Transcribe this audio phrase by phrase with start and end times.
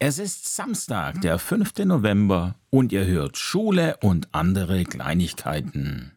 [0.00, 1.78] Es ist Samstag, der 5.
[1.78, 6.12] November und ihr hört Schule und andere Kleinigkeiten.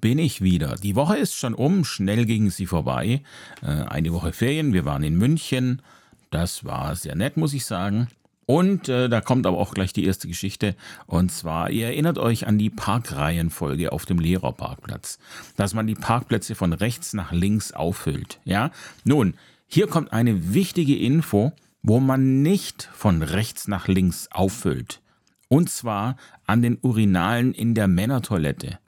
[0.00, 0.76] Bin ich wieder.
[0.76, 3.22] Die Woche ist schon um, schnell ging sie vorbei.
[3.62, 5.82] Äh, eine Woche Ferien, wir waren in München.
[6.30, 8.08] Das war sehr nett, muss ich sagen.
[8.46, 10.74] Und äh, da kommt aber auch gleich die erste Geschichte.
[11.06, 15.18] Und zwar, ihr erinnert euch an die Parkreihenfolge auf dem Lehrerparkplatz.
[15.56, 18.40] Dass man die Parkplätze von rechts nach links auffüllt.
[18.44, 18.70] Ja?
[19.04, 19.34] Nun,
[19.66, 25.02] hier kommt eine wichtige Info, wo man nicht von rechts nach links auffüllt.
[25.48, 28.78] Und zwar an den Urinalen in der Männertoilette.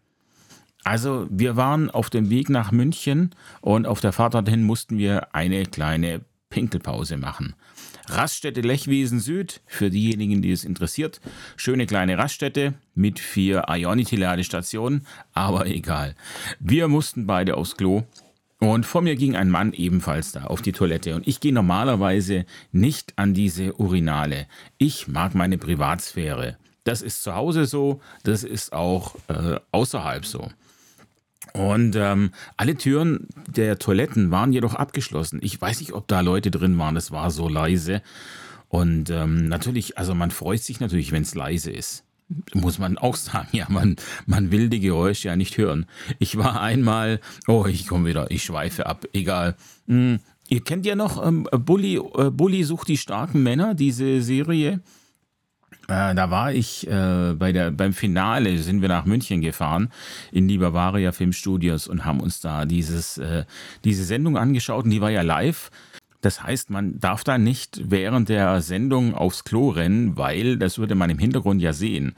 [0.90, 3.30] Also wir waren auf dem Weg nach München
[3.60, 7.54] und auf der Fahrt dorthin mussten wir eine kleine Pinkelpause machen.
[8.08, 11.20] Raststätte Lechwiesen Süd, für diejenigen, die es interessiert.
[11.54, 16.16] Schöne kleine Raststätte mit vier Ionity-Ladestationen, aber egal.
[16.58, 18.02] Wir mussten beide aufs Klo
[18.58, 21.14] und vor mir ging ein Mann ebenfalls da auf die Toilette.
[21.14, 24.48] Und ich gehe normalerweise nicht an diese Urinale.
[24.76, 26.56] Ich mag meine Privatsphäre.
[26.82, 30.48] Das ist zu Hause so, das ist auch äh, außerhalb so.
[31.52, 35.40] Und ähm, alle Türen der Toiletten waren jedoch abgeschlossen.
[35.42, 38.02] Ich weiß nicht, ob da Leute drin waren, es war so leise.
[38.68, 42.04] Und ähm, natürlich, also man freut sich natürlich, wenn es leise ist.
[42.54, 45.86] Muss man auch sagen, ja, man, man will die Geräusche ja nicht hören.
[46.18, 49.56] Ich war einmal, oh, ich komme wieder, ich schweife ab, egal.
[49.88, 54.80] Hm, ihr kennt ja noch ähm, Bully, äh, Bully sucht die starken Männer, diese Serie.
[55.88, 59.90] Äh, da war ich äh, bei der, beim Finale, sind wir nach München gefahren,
[60.30, 63.44] in die Bavaria Filmstudios und haben uns da dieses, äh,
[63.84, 65.70] diese Sendung angeschaut und die war ja live.
[66.20, 70.94] Das heißt, man darf da nicht während der Sendung aufs Klo rennen, weil das würde
[70.94, 72.14] man im Hintergrund ja sehen.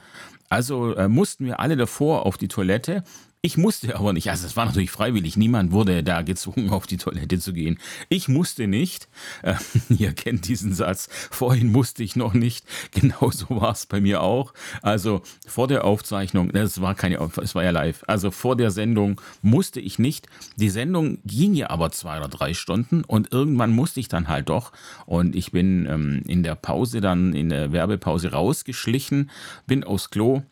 [0.49, 3.03] Also äh, mussten wir alle davor auf die Toilette
[3.45, 6.95] ich musste aber nicht, also es war natürlich freiwillig, niemand wurde da gezwungen, auf die
[6.95, 7.77] Toilette zu gehen.
[8.07, 9.09] Ich musste nicht,
[9.41, 9.55] äh,
[9.89, 14.21] ihr kennt diesen Satz, vorhin musste ich noch nicht, genau so war es bei mir
[14.21, 14.53] auch.
[14.81, 19.19] Also vor der Aufzeichnung, es war keine, es war ja live, also vor der Sendung
[19.41, 20.27] musste ich nicht.
[20.55, 24.47] Die Sendung ging ja aber zwei oder drei Stunden und irgendwann musste ich dann halt
[24.47, 24.71] doch.
[25.05, 29.29] Und ich bin ähm, in der Pause dann, in der Werbepause rausgeschlichen,
[29.67, 30.43] bin aufs Klo,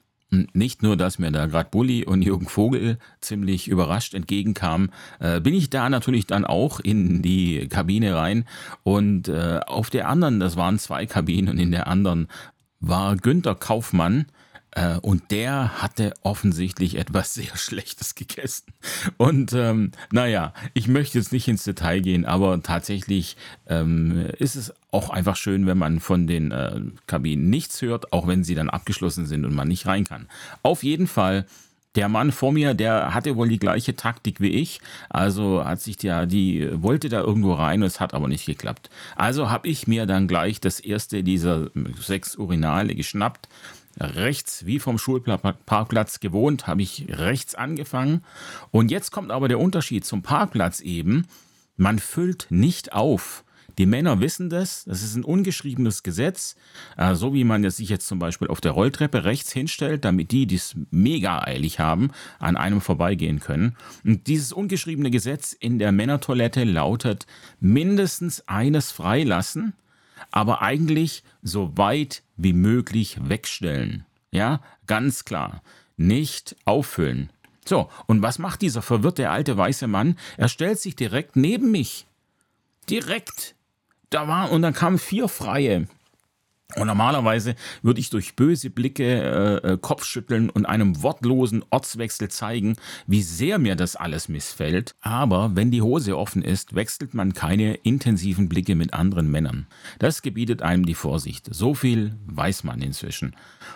[0.54, 5.54] nicht nur, dass mir da gerade Bulli und Jürgen Vogel ziemlich überrascht entgegenkamen, äh, bin
[5.54, 8.46] ich da natürlich dann auch in die Kabine rein.
[8.84, 12.28] Und äh, auf der anderen, das waren zwei Kabinen und in der anderen
[12.80, 14.26] war Günther Kaufmann,
[14.72, 18.74] äh, und der hatte offensichtlich etwas sehr Schlechtes gegessen.
[19.18, 23.38] Und ähm, naja, ich möchte jetzt nicht ins Detail gehen, aber tatsächlich
[23.68, 28.28] ähm, ist es auch einfach schön, wenn man von den äh, Kabinen nichts hört, auch
[28.28, 30.28] wenn sie dann abgeschlossen sind und man nicht rein kann.
[30.64, 31.46] Auf jeden Fall
[31.96, 34.80] der Mann vor mir, der hatte wohl die gleiche Taktik wie ich.
[35.10, 38.90] Also hat sich der, die wollte da irgendwo rein, es hat aber nicht geklappt.
[39.16, 43.50] Also habe ich mir dann gleich das erste dieser sechs Urinale geschnappt,
[44.00, 48.24] rechts wie vom Schulparkplatz gewohnt, habe ich rechts angefangen.
[48.72, 51.28] Und jetzt kommt aber der Unterschied zum Parkplatz eben.
[51.78, 53.44] Man füllt nicht auf.
[53.78, 56.56] Die Männer wissen das, das ist ein ungeschriebenes Gesetz,
[56.98, 60.46] äh, so wie man sich jetzt zum Beispiel auf der Rolltreppe rechts hinstellt, damit die,
[60.46, 63.78] die es mega eilig haben, an einem vorbeigehen können.
[64.04, 67.26] Und dieses ungeschriebene Gesetz in der Männertoilette lautet
[67.60, 69.74] mindestens eines freilassen,
[70.32, 74.06] aber eigentlich so weit wie möglich wegstellen.
[74.32, 75.62] Ja, ganz klar.
[75.98, 77.32] Nicht auffüllen.
[77.66, 80.18] So, und was macht dieser verwirrte alte weiße Mann?
[80.38, 82.08] Er stellt sich direkt neben mich.
[82.90, 83.56] Direkt.
[84.10, 85.88] Da war, und dann kamen vier Freie.
[86.76, 92.76] Und normalerweise würde ich durch böse Blicke, äh, äh, Kopfschütteln und einem wortlosen Ortswechsel zeigen,
[93.08, 94.96] wie sehr mir das alles missfällt.
[95.02, 99.68] Aber wenn die Hose offen ist, wechselt man keine intensiven Blicke mit anderen Männern.
[100.00, 101.48] Das gebietet einem die Vorsicht.
[101.52, 103.36] So viel weiß man inzwischen.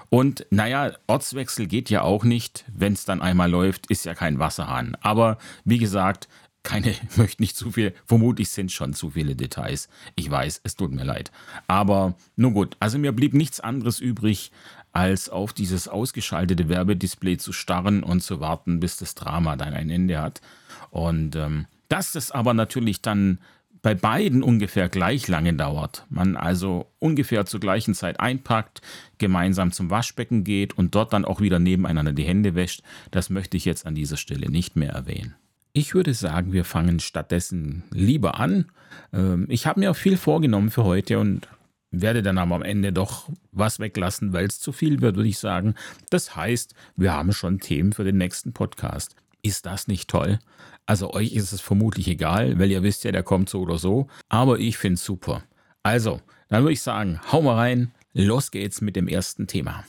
[0.09, 2.65] Und naja, Ortswechsel geht ja auch nicht.
[2.74, 4.97] Wenn es dann einmal läuft, ist ja kein Wasserhahn.
[5.01, 6.27] Aber wie gesagt,
[6.65, 9.88] keine, möchte nicht zu viel, vermutlich sind schon zu viele Details.
[10.15, 11.31] Ich weiß, es tut mir leid.
[11.67, 14.51] Aber nun gut, also mir blieb nichts anderes übrig,
[14.91, 19.89] als auf dieses ausgeschaltete Werbedisplay zu starren und zu warten, bis das Drama dann ein
[19.89, 20.41] Ende hat.
[20.89, 23.39] Und ähm, dass das aber natürlich dann
[23.81, 28.81] bei beiden ungefähr gleich lange dauert, man also ungefähr zur gleichen Zeit einpackt,
[29.19, 33.57] gemeinsam zum Waschbecken geht und dort dann auch wieder nebeneinander die Hände wäscht, das möchte
[33.57, 35.35] ich jetzt an dieser Stelle nicht mehr erwähnen.
[35.77, 38.72] Ich würde sagen, wir fangen stattdessen lieber an.
[39.12, 41.50] Ähm, ich habe mir auch viel vorgenommen für heute und
[41.92, 45.38] werde dann aber am Ende doch was weglassen, weil es zu viel wird, würde ich
[45.38, 45.75] sagen.
[46.10, 49.18] Das heißt, wir haben schon Themen für den nächsten Podcast.
[49.42, 50.39] Ist das nicht toll?
[50.86, 54.07] Also euch ist es vermutlich egal, weil ihr wisst ja, der kommt so oder so.
[54.30, 55.44] Aber ich finde es super.
[55.83, 57.92] Also, dann würde ich sagen, hau mal rein.
[58.13, 59.83] Los geht's mit dem ersten Thema.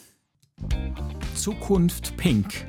[1.37, 2.67] Zukunft Pink.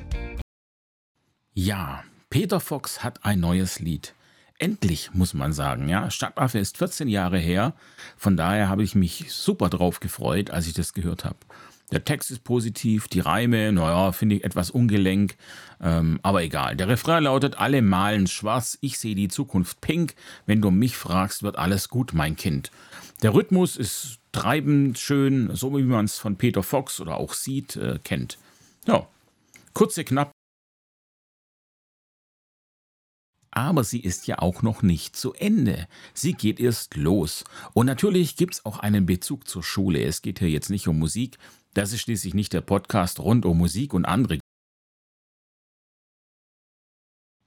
[1.52, 4.14] Ja, Peter Fox hat ein neues Lied.
[4.58, 6.10] Endlich, muss man sagen, ja.
[6.10, 7.74] Stadtaffe ist 14 Jahre her.
[8.16, 11.38] Von daher habe ich mich super drauf gefreut, als ich das gehört habe.
[11.90, 15.36] Der Text ist positiv, die Reime, naja, finde ich etwas ungelenk,
[15.80, 16.76] ähm, aber egal.
[16.76, 20.14] Der Refrain lautet, alle malen schwarz, ich sehe die Zukunft pink,
[20.44, 22.70] wenn du mich fragst, wird alles gut, mein Kind.
[23.22, 27.76] Der Rhythmus ist treibend, schön, so wie man es von Peter Fox oder auch sieht,
[27.76, 28.36] äh, kennt.
[28.86, 29.06] Ja,
[29.72, 30.30] kurze, knapp.
[33.58, 35.88] Aber sie ist ja auch noch nicht zu Ende.
[36.14, 37.42] Sie geht erst los.
[37.74, 40.00] Und natürlich gibt es auch einen Bezug zur Schule.
[40.00, 41.38] Es geht hier jetzt nicht um Musik,
[41.74, 44.38] das ist schließlich nicht der Podcast rund um Musik und andere.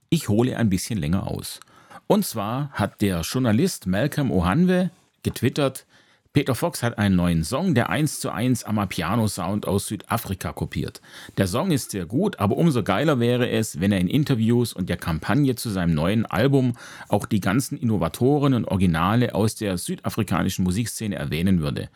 [0.09, 1.61] Ich hole ein bisschen länger aus.
[2.07, 4.91] Und zwar hat der Journalist Malcolm Ohanwe
[5.23, 5.85] getwittert,
[6.33, 11.01] Peter Fox hat einen neuen Song, der 1 zu 1 Amapiano-Sound aus Südafrika kopiert.
[11.37, 14.87] Der Song ist sehr gut, aber umso geiler wäre es, wenn er in Interviews und
[14.87, 16.77] der Kampagne zu seinem neuen Album
[17.09, 21.89] auch die ganzen Innovatoren und Originale aus der südafrikanischen Musikszene erwähnen würde.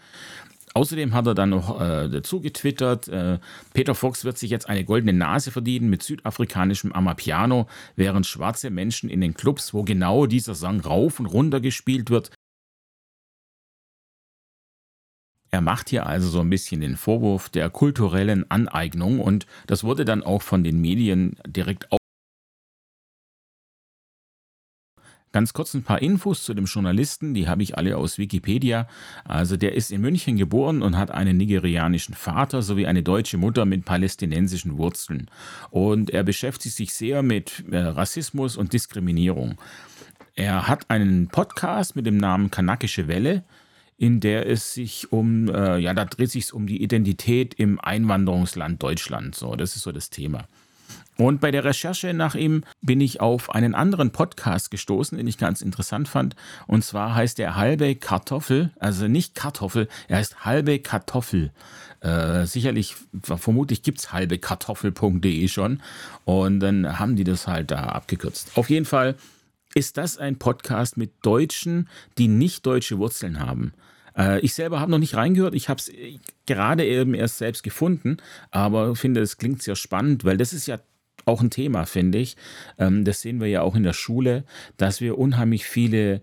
[0.73, 3.39] Außerdem hat er dann noch äh, dazu getwittert, äh,
[3.73, 9.09] Peter Fox wird sich jetzt eine goldene Nase verdienen mit südafrikanischem Amapiano, während schwarze Menschen
[9.09, 12.31] in den Clubs, wo genau dieser Song rauf und runter gespielt wird,
[15.55, 20.03] Er macht hier also so ein bisschen den Vorwurf der kulturellen Aneignung und das wurde
[20.03, 21.87] dann auch von den Medien direkt
[25.31, 28.89] Ganz kurz ein paar Infos zu dem Journalisten, die habe ich alle aus Wikipedia.
[29.23, 33.63] Also der ist in München geboren und hat einen nigerianischen Vater sowie eine deutsche Mutter
[33.63, 35.31] mit palästinensischen Wurzeln.
[35.69, 39.57] Und er beschäftigt sich sehr mit äh, Rassismus und Diskriminierung.
[40.33, 43.45] Er hat einen Podcast mit dem Namen Kanakische Welle
[43.97, 48.81] in der es sich um, äh, ja, da dreht sich um die Identität im Einwanderungsland
[48.81, 49.35] Deutschland.
[49.35, 50.47] So, das ist so das Thema.
[51.17, 55.37] Und bei der Recherche nach ihm bin ich auf einen anderen Podcast gestoßen, den ich
[55.37, 56.35] ganz interessant fand.
[56.67, 61.51] Und zwar heißt er Halbe Kartoffel, also nicht Kartoffel, er heißt Halbe Kartoffel.
[62.01, 65.81] Äh, sicherlich, vermutlich gibt es halbekartoffel.de schon.
[66.25, 68.51] Und dann haben die das halt da abgekürzt.
[68.55, 69.15] Auf jeden Fall
[69.73, 73.73] ist das ein Podcast mit Deutschen, die nicht deutsche Wurzeln haben.
[74.17, 75.55] Äh, ich selber habe noch nicht reingehört.
[75.55, 75.91] Ich habe es
[76.45, 78.17] gerade eben erst selbst gefunden,
[78.51, 80.79] aber finde, es klingt sehr spannend, weil das ist ja
[81.25, 82.35] auch ein Thema, finde ich.
[82.77, 84.43] Ähm, das sehen wir ja auch in der Schule,
[84.77, 86.21] dass wir unheimlich viele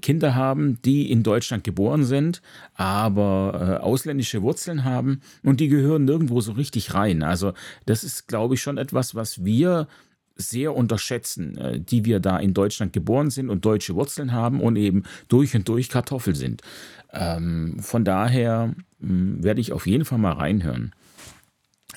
[0.00, 2.40] Kinder haben, die in Deutschland geboren sind,
[2.74, 7.22] aber äh, ausländische Wurzeln haben und die gehören nirgendwo so richtig rein.
[7.22, 7.52] Also
[7.84, 9.86] das ist, glaube ich, schon etwas, was wir
[10.36, 14.76] sehr unterschätzen, äh, die wir da in Deutschland geboren sind und deutsche Wurzeln haben und
[14.76, 16.62] eben durch und durch Kartoffel sind.
[17.12, 20.92] Ähm, von daher hm, werde ich auf jeden Fall mal reinhören.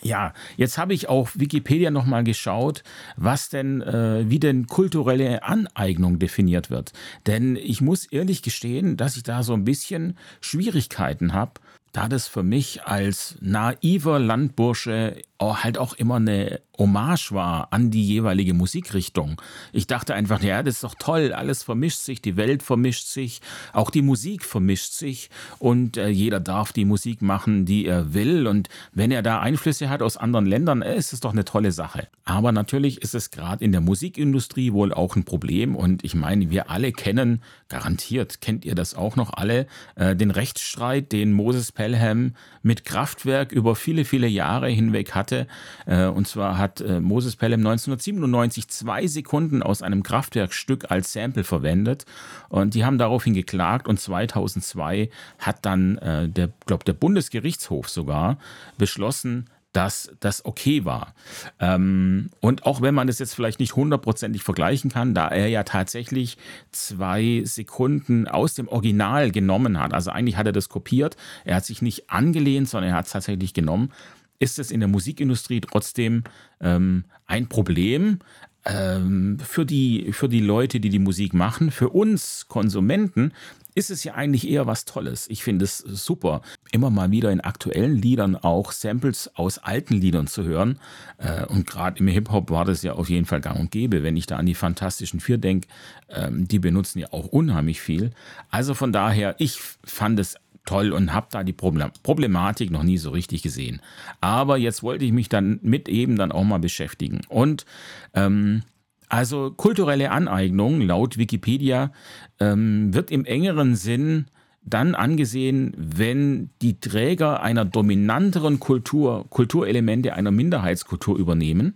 [0.03, 2.83] Ja, jetzt habe ich auf Wikipedia nochmal geschaut,
[3.15, 6.93] was denn, äh, wie denn kulturelle Aneignung definiert wird.
[7.25, 11.53] Denn ich muss ehrlich gestehen, dass ich da so ein bisschen Schwierigkeiten habe,
[11.93, 18.05] da das für mich als naiver Landbursche halt auch immer eine Hommage war an die
[18.05, 19.41] jeweilige Musikrichtung.
[19.73, 23.41] Ich dachte einfach, ja, das ist doch toll, alles vermischt sich, die Welt vermischt sich,
[23.73, 25.29] auch die Musik vermischt sich
[25.59, 29.89] und äh, jeder darf die Musik machen, die er will und wenn er da Einflüsse
[29.89, 32.07] hat aus anderen Ländern, äh, ist es doch eine tolle Sache.
[32.25, 36.49] Aber natürlich ist es gerade in der Musikindustrie wohl auch ein Problem und ich meine,
[36.49, 41.71] wir alle kennen, garantiert kennt ihr das auch noch alle, äh, den Rechtsstreit, den Moses
[41.71, 45.47] Pelham mit Kraftwerk über viele, viele Jahre hinweg hatte.
[45.85, 51.43] Äh, und zwar hat äh, Moses Pelham 1997 zwei Sekunden aus einem Kraftwerkstück als Sample
[51.43, 52.05] verwendet
[52.49, 58.37] und die haben daraufhin geklagt und 2002 hat dann äh, der, glaube der Bundesgerichtshof sogar
[58.77, 61.13] beschlossen, dass das okay war.
[61.59, 65.63] Ähm, und auch wenn man das jetzt vielleicht nicht hundertprozentig vergleichen kann, da er ja
[65.63, 66.37] tatsächlich
[66.71, 71.15] zwei Sekunden aus dem Original genommen hat, also eigentlich hat er das kopiert,
[71.45, 73.91] er hat sich nicht angelehnt, sondern er hat es tatsächlich genommen,
[74.39, 76.23] ist es in der Musikindustrie trotzdem
[76.61, 78.19] ähm, ein Problem.
[78.67, 83.31] ähm, für, die, für die Leute, die die Musik machen, für uns Konsumenten,
[83.75, 85.29] ist es ja eigentlich eher was Tolles.
[85.29, 86.41] Ich finde es super,
[86.71, 90.79] immer mal wieder in aktuellen Liedern auch Samples aus alten Liedern zu hören.
[91.19, 94.03] Äh, und gerade im Hip-Hop war das ja auf jeden Fall gang und gäbe.
[94.03, 95.67] Wenn ich da an die Fantastischen Vier denke,
[96.09, 98.11] ähm, die benutzen ja auch unheimlich viel.
[98.49, 100.35] Also von daher, ich fand es
[100.67, 103.81] toll und habe da die Problematik noch nie so richtig gesehen.
[104.21, 107.21] Aber jetzt wollte ich mich dann mit eben dann auch mal beschäftigen.
[107.29, 107.65] Und
[108.13, 108.61] ähm,
[109.09, 111.91] also kulturelle Aneignung laut Wikipedia
[112.39, 114.25] ähm, wird im engeren Sinn
[114.61, 121.75] dann angesehen, wenn die Träger einer dominanteren Kultur Kulturelemente einer Minderheitskultur übernehmen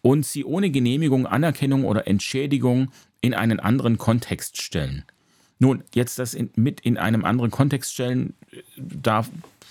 [0.00, 5.04] und sie ohne Genehmigung, Anerkennung oder Entschädigung in einen anderen Kontext stellen.
[5.64, 8.34] Nun, jetzt das in, mit in einem anderen Kontext stellen,
[8.76, 9.24] da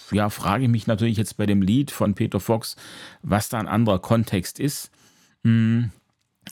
[0.09, 2.77] ja, frage ich mich natürlich jetzt bei dem Lied von Peter Fox,
[3.21, 4.89] was da ein anderer Kontext ist.
[5.43, 5.91] Hm,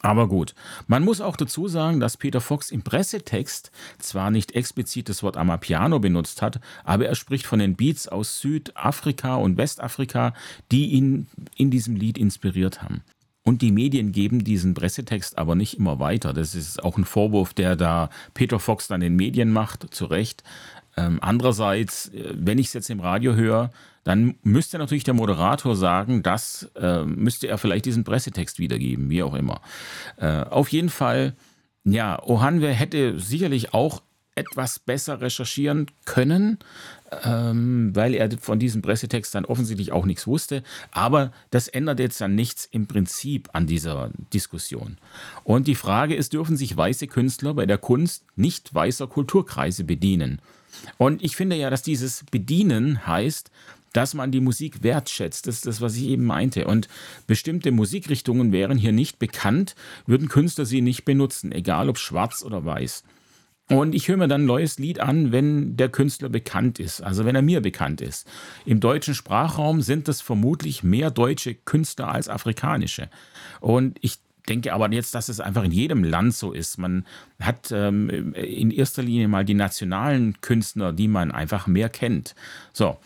[0.04, 0.54] aber gut,
[0.86, 5.38] man muss auch dazu sagen, dass Peter Fox im Pressetext zwar nicht explizit das Wort
[5.38, 10.36] Amapiano benutzt hat, aber er spricht von den Beats aus Südafrika und Westafrika,
[10.72, 13.02] die ihn in diesem Lied inspiriert haben.
[13.44, 16.34] Und die Medien geben diesen Pressetext aber nicht immer weiter.
[16.34, 20.44] Das ist auch ein Vorwurf, der da Peter Fox dann den Medien macht, zu Recht.
[20.96, 23.72] Ähm, andererseits, äh, wenn ich es jetzt im Radio höre,
[24.04, 29.24] dann müsste natürlich der Moderator sagen, das äh, müsste er vielleicht diesen Pressetext wiedergeben, wie
[29.24, 29.62] auch immer.
[30.18, 31.36] Äh, auf jeden Fall,
[31.84, 34.02] ja, Ohanwe hätte sicherlich auch
[34.36, 36.58] etwas besser recherchieren können,
[37.24, 40.64] ähm, weil er von diesem Pressetext dann offensichtlich auch nichts wusste.
[40.92, 44.98] Aber das ändert jetzt dann nichts im Prinzip an dieser Diskussion.
[45.44, 50.42] Und die Frage ist, dürfen sich weiße Künstler bei der Kunst nicht weißer Kulturkreise bedienen?
[50.98, 53.52] Und ich finde ja, dass dieses Bedienen heißt,
[53.94, 55.48] dass man die Musik wertschätzt.
[55.48, 56.66] Das ist das, was ich eben meinte.
[56.66, 56.88] Und
[57.28, 59.76] bestimmte Musikrichtungen wären hier nicht bekannt,
[60.06, 63.04] würden Künstler sie nicht benutzen, egal ob schwarz oder weiß.
[63.72, 67.26] Und ich höre mir dann ein neues Lied an, wenn der Künstler bekannt ist, also
[67.26, 68.28] wenn er mir bekannt ist.
[68.66, 73.10] Im deutschen Sprachraum sind das vermutlich mehr deutsche Künstler als afrikanische.
[73.60, 74.18] Und ich
[74.50, 76.78] denke aber jetzt, dass es einfach in jedem Land so ist.
[76.78, 77.06] Man
[77.40, 82.36] hat ähm, in erster Linie mal die nationalen Künstler, die man einfach mehr kennt.
[82.74, 82.98] So.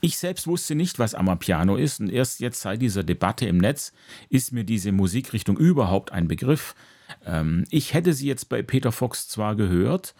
[0.00, 3.92] Ich selbst wusste nicht, was Amapiano ist und erst jetzt seit dieser Debatte im Netz
[4.28, 6.76] ist mir diese Musikrichtung überhaupt ein Begriff.
[7.24, 10.14] Ähm, ich hätte sie jetzt bei Peter Fox zwar gehört,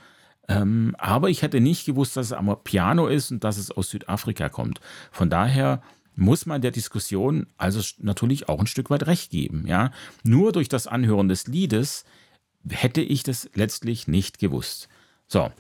[0.49, 4.49] ähm, aber ich hätte nicht gewusst, dass es Amapiano ist und dass es aus Südafrika
[4.49, 4.81] kommt.
[5.13, 5.83] Von daher
[6.17, 9.67] muss man der Diskussion also natürlich auch ein Stück weit recht geben.
[9.67, 9.93] Ja?
[10.25, 12.05] Nur durch das Anhören des Liedes
[12.69, 14.89] hätte ich das letztlich nicht gewusst.
[15.29, 15.53] So.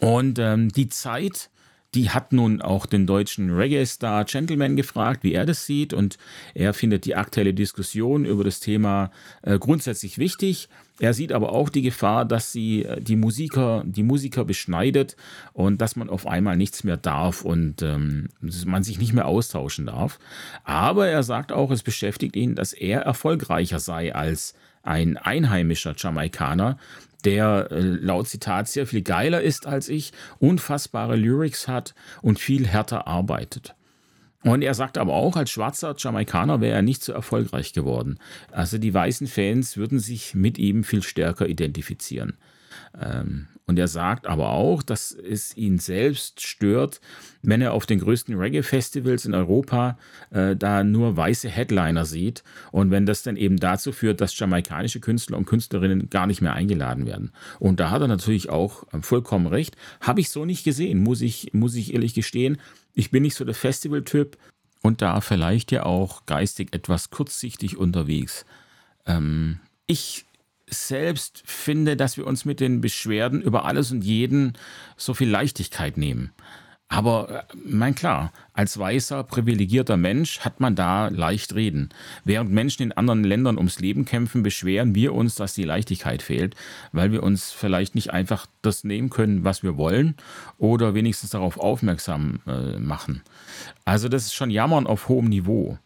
[0.00, 1.50] Und ähm, die Zeit,
[1.94, 5.94] die hat nun auch den deutschen Reggae-Star Gentleman gefragt, wie er das sieht.
[5.94, 6.18] Und
[6.54, 9.10] er findet die aktuelle Diskussion über das Thema
[9.42, 10.68] äh, grundsätzlich wichtig.
[11.00, 15.16] Er sieht aber auch die Gefahr, dass sie äh, die Musiker, die Musiker beschneidet
[15.54, 18.28] und dass man auf einmal nichts mehr darf und ähm,
[18.66, 20.18] man sich nicht mehr austauschen darf.
[20.64, 26.78] Aber er sagt auch, es beschäftigt ihn, dass er erfolgreicher sei als ein einheimischer Jamaikaner,
[27.24, 32.66] der äh, laut Zitat sehr viel geiler ist als ich, unfassbare Lyrics hat und viel
[32.66, 33.74] härter arbeitet.
[34.44, 38.18] Und er sagt aber auch, als schwarzer Jamaikaner wäre er nicht so erfolgreich geworden.
[38.52, 42.36] Also die weißen Fans würden sich mit ihm viel stärker identifizieren.
[43.00, 47.02] Ähm, und er sagt aber auch, dass es ihn selbst stört,
[47.42, 49.98] wenn er auf den größten Reggae-Festivals in Europa
[50.30, 55.00] äh, da nur weiße Headliner sieht und wenn das dann eben dazu führt, dass jamaikanische
[55.00, 57.30] Künstler und Künstlerinnen gar nicht mehr eingeladen werden.
[57.58, 59.76] Und da hat er natürlich auch äh, vollkommen recht.
[60.00, 62.56] Habe ich so nicht gesehen, muss ich, muss ich ehrlich gestehen.
[62.94, 64.38] Ich bin nicht so der Festival-Typ
[64.80, 68.46] und da vielleicht ja auch geistig etwas kurzsichtig unterwegs.
[69.04, 70.24] Ähm, ich
[70.70, 74.54] selbst finde, dass wir uns mit den Beschwerden über alles und jeden
[74.96, 76.32] so viel Leichtigkeit nehmen.
[76.88, 81.90] Aber äh, mein klar, als weißer, privilegierter Mensch hat man da leicht reden.
[82.24, 86.54] Während Menschen in anderen Ländern ums Leben kämpfen, beschweren wir uns, dass die Leichtigkeit fehlt,
[86.92, 90.14] weil wir uns vielleicht nicht einfach das nehmen können, was wir wollen
[90.56, 93.22] oder wenigstens darauf aufmerksam äh, machen.
[93.84, 95.78] Also das ist schon Jammern auf hohem Niveau.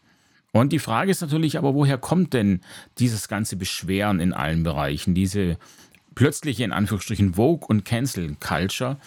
[0.53, 2.61] Und die Frage ist natürlich aber, woher kommt denn
[2.99, 5.57] dieses ganze Beschweren in allen Bereichen, diese
[6.13, 8.97] plötzliche in Anführungsstrichen Vogue und Cancel Culture?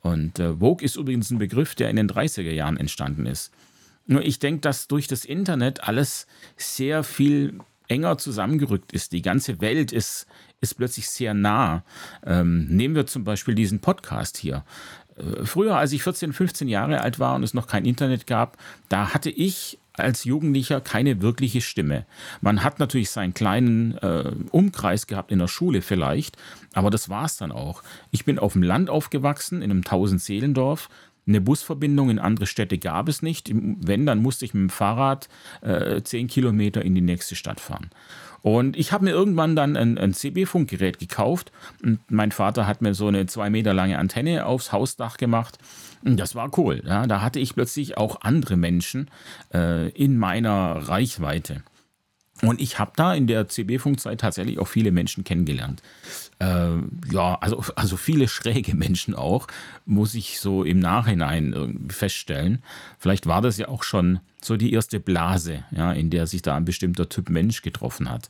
[0.00, 3.52] Und äh, Vogue ist übrigens ein Begriff, der in den 30er Jahren entstanden ist.
[4.06, 9.12] Nur ich denke, dass durch das Internet alles sehr viel enger zusammengerückt ist.
[9.12, 10.26] Die ganze Welt ist,
[10.60, 11.84] ist plötzlich sehr nah.
[12.24, 14.64] Ähm, nehmen wir zum Beispiel diesen Podcast hier.
[15.16, 18.56] Äh, früher, als ich 14, 15 Jahre alt war und es noch kein Internet gab,
[18.88, 22.06] da hatte ich als Jugendlicher keine wirkliche Stimme.
[22.40, 26.36] Man hat natürlich seinen kleinen äh, Umkreis gehabt in der Schule vielleicht,
[26.74, 27.82] aber das war es dann auch.
[28.10, 30.88] Ich bin auf dem Land aufgewachsen, in einem Tausendseelendorf.
[31.28, 33.50] Eine Busverbindung in andere Städte gab es nicht.
[33.52, 35.28] Wenn, dann musste ich mit dem Fahrrad
[35.60, 37.90] äh, zehn Kilometer in die nächste Stadt fahren.
[38.46, 41.50] Und ich habe mir irgendwann dann ein, ein CB-Funkgerät gekauft
[41.82, 45.58] und mein Vater hat mir so eine zwei Meter lange Antenne aufs Hausdach gemacht.
[46.04, 46.80] Und das war cool.
[46.86, 47.08] Ja.
[47.08, 49.10] Da hatte ich plötzlich auch andere Menschen
[49.52, 51.64] äh, in meiner Reichweite.
[52.42, 55.82] Und ich habe da in der CB-Funkzeit tatsächlich auch viele Menschen kennengelernt.
[56.38, 56.68] Äh,
[57.10, 59.46] ja, also, also viele schräge Menschen auch,
[59.86, 62.62] muss ich so im Nachhinein feststellen.
[62.98, 66.56] Vielleicht war das ja auch schon so die erste Blase, ja, in der sich da
[66.56, 68.28] ein bestimmter Typ Mensch getroffen hat.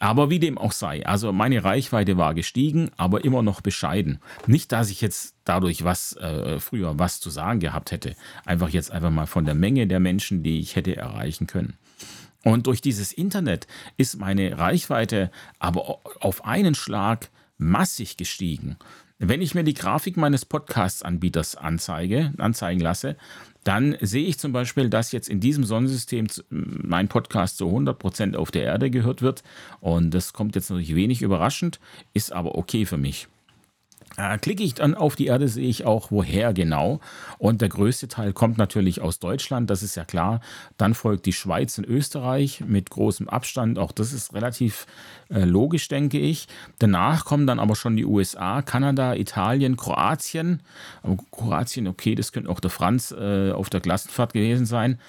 [0.00, 4.18] Aber wie dem auch sei, also meine Reichweite war gestiegen, aber immer noch bescheiden.
[4.46, 8.14] Nicht, dass ich jetzt dadurch was äh, früher was zu sagen gehabt hätte.
[8.44, 11.74] Einfach jetzt einfach mal von der Menge der Menschen, die ich hätte erreichen können.
[12.44, 18.76] Und durch dieses Internet ist meine Reichweite aber auf einen Schlag massig gestiegen.
[19.18, 23.16] Wenn ich mir die Grafik meines Podcast-Anbieters anzeige, anzeigen lasse,
[23.62, 28.50] dann sehe ich zum Beispiel, dass jetzt in diesem Sonnensystem mein Podcast zu 100% auf
[28.50, 29.42] der Erde gehört wird.
[29.80, 31.80] Und das kommt jetzt natürlich wenig überraschend,
[32.12, 33.28] ist aber okay für mich.
[34.16, 37.00] Äh, klicke ich dann auf die Erde, sehe ich auch, woher genau.
[37.38, 40.40] Und der größte Teil kommt natürlich aus Deutschland, das ist ja klar.
[40.76, 43.78] Dann folgt die Schweiz und Österreich mit großem Abstand.
[43.78, 44.86] Auch das ist relativ
[45.30, 46.46] äh, logisch, denke ich.
[46.78, 50.62] Danach kommen dann aber schon die USA, Kanada, Italien, Kroatien.
[51.02, 55.00] Aber Kroatien, okay, das könnte auch der Franz äh, auf der Klassenfahrt gewesen sein.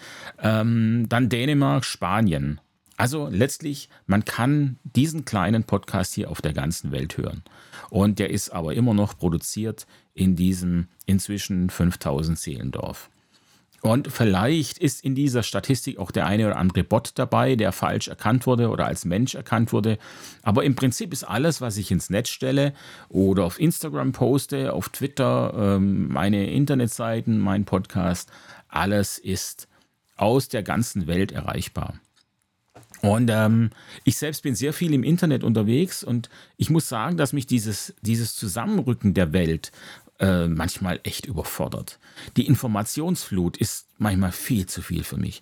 [0.41, 2.59] Ähm, dann Dänemark, Spanien.
[2.97, 7.43] Also letztlich, man kann diesen kleinen Podcast hier auf der ganzen Welt hören.
[7.89, 13.09] Und der ist aber immer noch produziert in diesem inzwischen 5000 Seelendorf.
[13.81, 18.07] Und vielleicht ist in dieser Statistik auch der eine oder andere Bot dabei, der falsch
[18.07, 19.99] erkannt wurde oder als Mensch erkannt wurde.
[20.41, 22.73] Aber im Prinzip ist alles, was ich ins Netz stelle
[23.09, 28.31] oder auf Instagram poste, auf Twitter, ähm, meine Internetseiten, mein Podcast,
[28.69, 29.67] alles ist
[30.15, 31.99] aus der ganzen Welt erreichbar.
[33.01, 33.69] Und ähm,
[34.03, 37.93] ich selbst bin sehr viel im Internet unterwegs und ich muss sagen, dass mich dieses,
[38.01, 39.71] dieses Zusammenrücken der Welt
[40.19, 41.99] äh, manchmal echt überfordert.
[42.37, 45.41] Die Informationsflut ist manchmal viel zu viel für mich.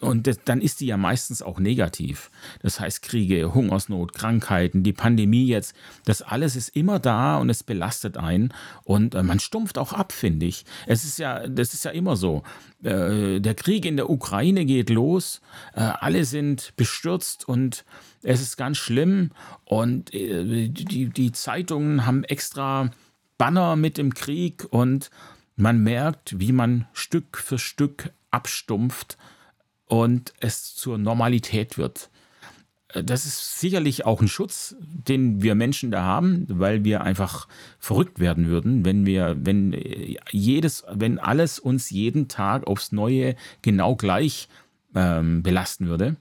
[0.00, 2.30] Und das, dann ist die ja meistens auch negativ.
[2.62, 7.62] Das heißt Kriege, Hungersnot, Krankheiten, die Pandemie jetzt, das alles ist immer da und es
[7.62, 8.52] belastet einen
[8.84, 10.64] und äh, man stumpft auch ab, finde ich.
[10.86, 12.42] Es ist ja, das ist ja immer so.
[12.82, 15.40] Äh, der Krieg in der Ukraine geht los,
[15.74, 17.84] äh, alle sind bestürzt und
[18.22, 19.30] es ist ganz schlimm
[19.64, 22.90] und äh, die, die Zeitungen haben extra
[23.38, 25.10] Banner mit dem Krieg und
[25.56, 29.16] man merkt, wie man Stück für Stück abstumpft
[29.86, 32.10] und es zur Normalität wird.
[33.02, 37.48] Das ist sicherlich auch ein Schutz, den wir Menschen da haben, weil wir einfach
[37.80, 39.76] verrückt werden würden, wenn wir, wenn
[40.30, 44.48] jedes, wenn alles uns jeden Tag aufs Neue genau gleich
[44.94, 46.16] ähm, belasten würde.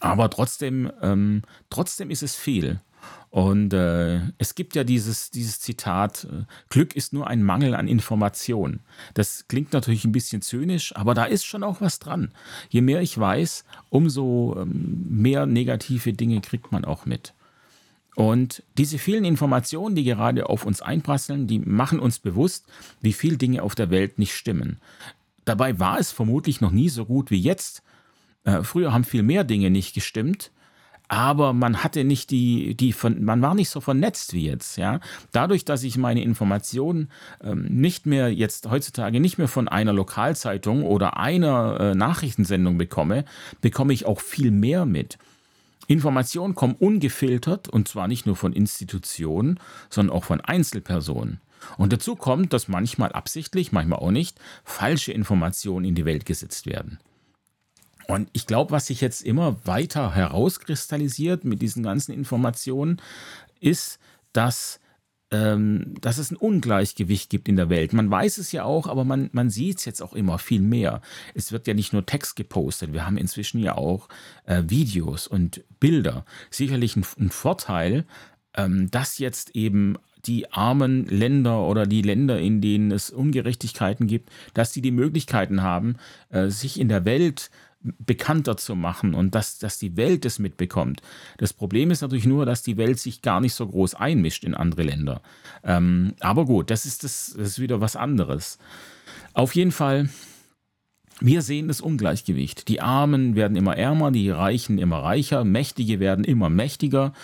[0.00, 2.80] Aber trotzdem, ähm, trotzdem ist es viel.
[3.30, 7.86] Und äh, es gibt ja dieses, dieses Zitat, äh, Glück ist nur ein Mangel an
[7.86, 8.80] Information.
[9.12, 12.30] Das klingt natürlich ein bisschen zynisch, aber da ist schon auch was dran.
[12.70, 17.34] Je mehr ich weiß, umso ähm, mehr negative Dinge kriegt man auch mit.
[18.14, 22.64] Und diese vielen Informationen, die gerade auf uns einprasseln, die machen uns bewusst,
[23.02, 24.78] wie viele Dinge auf der Welt nicht stimmen.
[25.44, 27.82] Dabei war es vermutlich noch nie so gut wie jetzt.
[28.44, 30.52] Äh, früher haben viel mehr Dinge nicht gestimmt
[31.08, 35.00] aber man hatte nicht die, die von, man war nicht so vernetzt wie jetzt, ja.
[35.32, 37.10] Dadurch, dass ich meine Informationen
[37.42, 43.24] ähm, nicht mehr jetzt heutzutage nicht mehr von einer Lokalzeitung oder einer äh, Nachrichtensendung bekomme,
[43.60, 45.18] bekomme ich auch viel mehr mit.
[45.86, 51.40] Informationen kommen ungefiltert und zwar nicht nur von Institutionen, sondern auch von Einzelpersonen.
[51.76, 56.66] Und dazu kommt, dass manchmal absichtlich, manchmal auch nicht, falsche Informationen in die Welt gesetzt
[56.66, 56.98] werden.
[58.06, 63.00] Und ich glaube, was sich jetzt immer weiter herauskristallisiert mit diesen ganzen Informationen,
[63.60, 63.98] ist,
[64.32, 64.80] dass,
[65.30, 67.92] ähm, dass es ein Ungleichgewicht gibt in der Welt.
[67.92, 71.00] Man weiß es ja auch, aber man, man sieht es jetzt auch immer viel mehr.
[71.34, 74.08] Es wird ja nicht nur Text gepostet, wir haben inzwischen ja auch
[74.44, 76.24] äh, Videos und Bilder.
[76.50, 78.04] Sicherlich ein, ein Vorteil,
[78.54, 84.30] ähm, dass jetzt eben die armen Länder oder die Länder, in denen es Ungerechtigkeiten gibt,
[84.54, 85.96] dass sie die Möglichkeiten haben,
[86.30, 91.02] äh, sich in der Welt bekannter zu machen und dass, dass die Welt es mitbekommt.
[91.38, 94.54] Das Problem ist natürlich nur, dass die Welt sich gar nicht so groß einmischt in
[94.54, 95.22] andere Länder.
[95.62, 98.58] Ähm, aber gut, das ist, das, das ist wieder was anderes.
[99.34, 100.08] Auf jeden Fall
[101.20, 102.68] wir sehen das Ungleichgewicht.
[102.68, 107.14] Die Armen werden immer ärmer, die Reichen immer reicher, Mächtige werden immer mächtiger.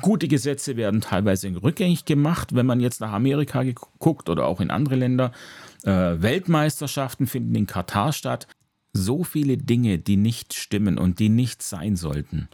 [0.00, 3.62] Gute Gesetze werden teilweise rückgängig gemacht, wenn man jetzt nach Amerika
[3.98, 5.32] guckt oder auch in andere Länder.
[5.82, 5.90] Äh,
[6.22, 8.46] Weltmeisterschaften finden in Katar statt.
[8.94, 12.48] So viele Dinge, die nicht stimmen und die nicht sein sollten.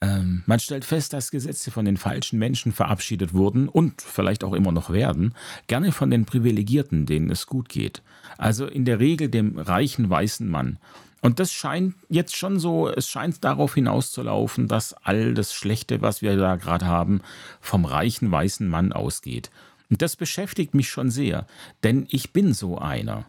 [0.00, 4.52] Ähm, man stellt fest, dass Gesetze von den falschen Menschen verabschiedet wurden und vielleicht auch
[4.52, 5.34] immer noch werden,
[5.66, 8.02] gerne von den Privilegierten, denen es gut geht.
[8.36, 10.78] Also in der Regel dem reichen weißen Mann.
[11.22, 16.20] Und das scheint jetzt schon so, es scheint darauf hinauszulaufen, dass all das Schlechte, was
[16.20, 17.22] wir da gerade haben,
[17.62, 19.50] vom reichen weißen Mann ausgeht.
[19.88, 21.46] Und das beschäftigt mich schon sehr,
[21.82, 23.24] denn ich bin so einer.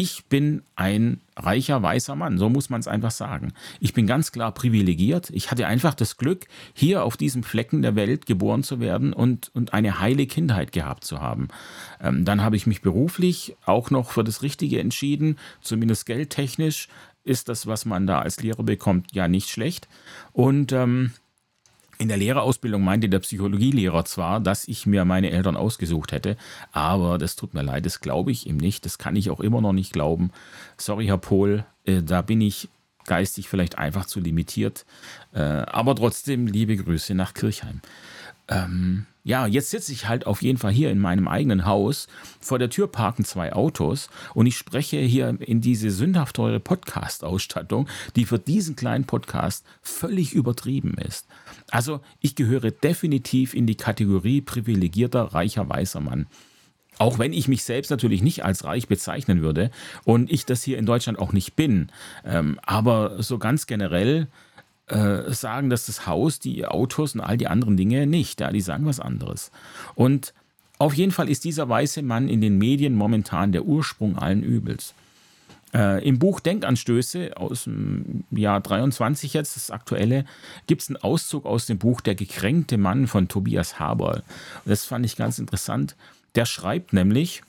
[0.00, 3.52] Ich bin ein reicher weißer Mann, so muss man es einfach sagen.
[3.80, 5.28] Ich bin ganz klar privilegiert.
[5.30, 9.50] Ich hatte einfach das Glück, hier auf diesem Flecken der Welt geboren zu werden und,
[9.54, 11.48] und eine heile Kindheit gehabt zu haben.
[12.00, 16.86] Ähm, dann habe ich mich beruflich auch noch für das Richtige entschieden, zumindest geldtechnisch
[17.24, 19.88] ist das, was man da als Lehrer bekommt, ja nicht schlecht.
[20.32, 21.10] Und ähm,
[21.98, 26.36] in der Lehrerausbildung meinte der Psychologielehrer zwar, dass ich mir meine Eltern ausgesucht hätte,
[26.72, 28.84] aber das tut mir leid, das glaube ich ihm nicht.
[28.84, 30.30] Das kann ich auch immer noch nicht glauben.
[30.76, 32.68] Sorry, Herr Pohl, äh, da bin ich
[33.04, 34.86] geistig vielleicht einfach zu limitiert.
[35.32, 37.80] Äh, aber trotzdem liebe Grüße nach Kirchheim.
[38.48, 42.08] Ähm, ja, jetzt sitze ich halt auf jeden Fall hier in meinem eigenen Haus.
[42.40, 47.88] Vor der Tür parken zwei Autos und ich spreche hier in diese sündhaft teure Podcast-Ausstattung,
[48.16, 51.26] die für diesen kleinen Podcast völlig übertrieben ist.
[51.70, 56.26] Also ich gehöre definitiv in die Kategorie privilegierter, reicher, weißer Mann.
[56.96, 59.70] Auch wenn ich mich selbst natürlich nicht als reich bezeichnen würde
[60.04, 61.90] und ich das hier in Deutschland auch nicht bin.
[62.24, 64.28] Ähm, aber so ganz generell
[64.88, 68.40] äh, sagen dass das Haus, die Autos und all die anderen Dinge nicht.
[68.40, 69.50] Ja, die sagen was anderes.
[69.94, 70.34] Und
[70.78, 74.94] auf jeden Fall ist dieser weiße Mann in den Medien momentan der Ursprung allen Übels.
[75.74, 80.24] Äh, Im Buch Denkanstöße aus dem Jahr 23 jetzt, das aktuelle,
[80.66, 84.22] gibt es einen Auszug aus dem Buch Der gekränkte Mann von Tobias Haber.
[84.64, 85.96] Das fand ich ganz interessant.
[86.34, 87.42] Der schreibt nämlich,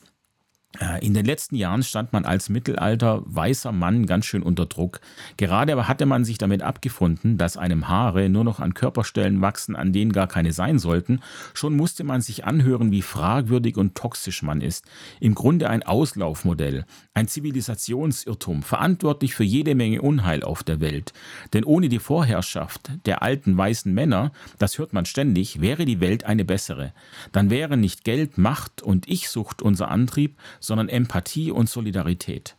[1.01, 5.01] in den letzten Jahren stand man als Mittelalter weißer Mann ganz schön unter Druck.
[5.35, 9.75] Gerade aber hatte man sich damit abgefunden, dass einem Haare nur noch an Körperstellen wachsen,
[9.75, 11.21] an denen gar keine sein sollten.
[11.55, 14.85] Schon musste man sich anhören, wie fragwürdig und toxisch man ist.
[15.19, 21.13] Im Grunde ein Auslaufmodell, ein Zivilisationsirrtum, verantwortlich für jede Menge Unheil auf der Welt.
[21.53, 26.25] Denn ohne die Vorherrschaft der alten weißen Männer, das hört man ständig, wäre die Welt
[26.25, 26.93] eine bessere.
[27.31, 32.55] Dann wären nicht Geld, Macht und Ich-Sucht unser Antrieb, sondern Empathie und Solidarität.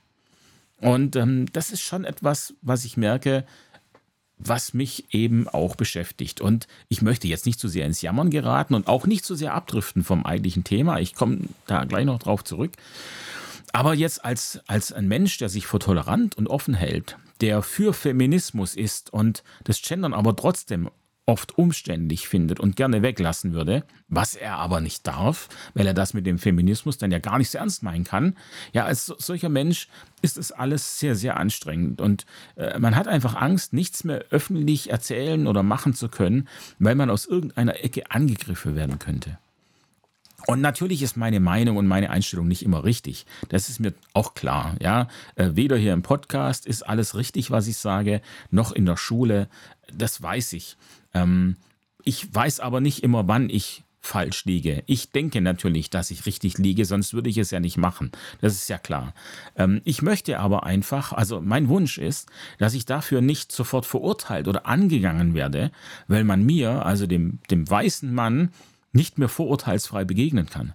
[0.80, 3.44] Und ähm, das ist schon etwas, was ich merke,
[4.38, 6.40] was mich eben auch beschäftigt.
[6.40, 9.54] Und ich möchte jetzt nicht zu sehr ins Jammern geraten und auch nicht zu sehr
[9.54, 10.98] abdriften vom eigentlichen Thema.
[10.98, 12.72] Ich komme da gleich noch drauf zurück.
[13.72, 17.92] Aber jetzt als, als ein Mensch, der sich für tolerant und offen hält, der für
[17.92, 20.90] Feminismus ist und das Gendern aber trotzdem
[21.30, 26.12] oft umständlich findet und gerne weglassen würde, was er aber nicht darf, weil er das
[26.12, 28.36] mit dem Feminismus dann ja gar nicht so ernst meinen kann.
[28.72, 29.86] Ja, als solcher Mensch
[30.22, 34.90] ist es alles sehr, sehr anstrengend und äh, man hat einfach Angst, nichts mehr öffentlich
[34.90, 36.48] erzählen oder machen zu können,
[36.80, 39.38] weil man aus irgendeiner Ecke angegriffen werden könnte.
[40.46, 43.26] Und natürlich ist meine Meinung und meine Einstellung nicht immer richtig.
[43.48, 44.76] Das ist mir auch klar.
[44.80, 48.96] Ja, äh, weder hier im Podcast ist alles richtig, was ich sage, noch in der
[48.96, 49.48] Schule.
[49.92, 50.76] Das weiß ich.
[51.14, 51.56] Ähm,
[52.04, 54.82] ich weiß aber nicht immer, wann ich falsch liege.
[54.86, 58.10] Ich denke natürlich, dass ich richtig liege, sonst würde ich es ja nicht machen.
[58.40, 59.14] Das ist ja klar.
[59.56, 64.48] Ähm, ich möchte aber einfach, also mein Wunsch ist, dass ich dafür nicht sofort verurteilt
[64.48, 65.70] oder angegangen werde,
[66.08, 68.50] weil man mir, also dem, dem weißen Mann,
[68.92, 70.74] nicht mehr vorurteilsfrei begegnen kann.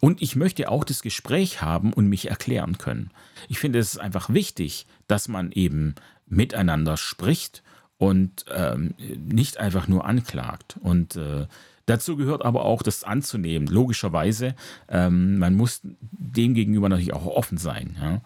[0.00, 3.10] Und ich möchte auch das Gespräch haben und mich erklären können.
[3.48, 5.94] Ich finde es einfach wichtig, dass man eben
[6.26, 7.62] miteinander spricht
[7.98, 10.76] und ähm, nicht einfach nur anklagt.
[10.80, 11.46] Und äh,
[11.86, 13.68] dazu gehört aber auch, das anzunehmen.
[13.68, 14.54] Logischerweise,
[14.88, 17.96] ähm, man muss dem gegenüber natürlich auch offen sein.
[18.00, 18.20] Ja?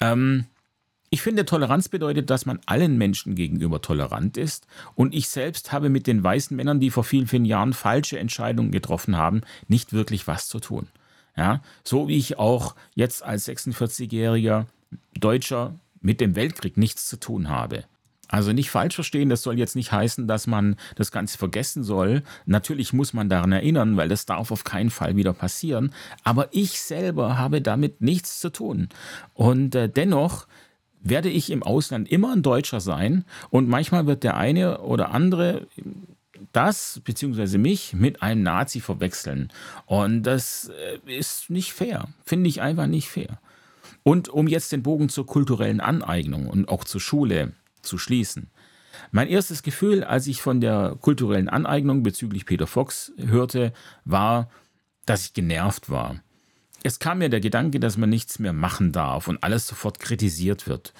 [0.00, 0.46] Ähm,
[1.12, 4.66] ich finde, Toleranz bedeutet, dass man allen Menschen gegenüber tolerant ist.
[4.94, 8.70] Und ich selbst habe mit den weißen Männern, die vor vielen, vielen Jahren falsche Entscheidungen
[8.70, 10.86] getroffen haben, nicht wirklich was zu tun.
[11.36, 14.64] Ja, so wie ich auch jetzt als 46-jähriger
[15.20, 17.84] Deutscher mit dem Weltkrieg nichts zu tun habe.
[18.28, 22.22] Also nicht falsch verstehen, das soll jetzt nicht heißen, dass man das Ganze vergessen soll.
[22.46, 25.92] Natürlich muss man daran erinnern, weil das darf auf keinen Fall wieder passieren.
[26.24, 28.88] Aber ich selber habe damit nichts zu tun.
[29.34, 30.46] Und äh, dennoch
[31.02, 35.66] werde ich im Ausland immer ein Deutscher sein und manchmal wird der eine oder andere
[36.52, 37.58] das bzw.
[37.58, 39.50] mich mit einem Nazi verwechseln.
[39.86, 42.08] Und das äh, ist nicht fair.
[42.24, 43.38] Finde ich einfach nicht fair.
[44.02, 48.50] Und um jetzt den Bogen zur kulturellen Aneignung und auch zur Schule zu schließen.
[49.10, 53.72] Mein erstes Gefühl, als ich von der kulturellen Aneignung bezüglich Peter Fox hörte,
[54.04, 54.50] war,
[55.06, 56.16] dass ich genervt war.
[56.82, 60.66] Es kam mir der Gedanke, dass man nichts mehr machen darf und alles sofort kritisiert
[60.66, 60.92] wird.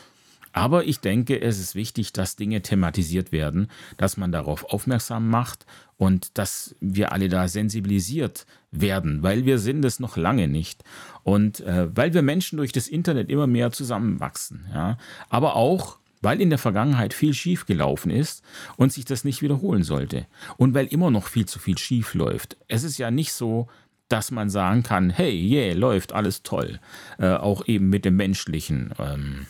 [0.53, 5.65] Aber ich denke, es ist wichtig, dass Dinge thematisiert werden, dass man darauf aufmerksam macht
[5.97, 10.85] und dass wir alle da sensibilisiert werden, weil wir sind es noch lange nicht.
[11.23, 14.67] Und äh, weil wir Menschen durch das Internet immer mehr zusammenwachsen.
[14.73, 14.99] Ja?
[15.31, 18.43] Aber auch, weil in der Vergangenheit viel schiefgelaufen ist
[18.77, 20.27] und sich das nicht wiederholen sollte.
[20.59, 22.59] Und weil immer noch viel zu viel schief läuft.
[22.69, 23.69] Es ist ja nicht so,
[24.09, 26.81] dass man sagen kann, hey, yeah, läuft alles toll.
[27.19, 28.93] Äh, auch eben mit dem Menschlichen.
[28.99, 29.47] Ähm,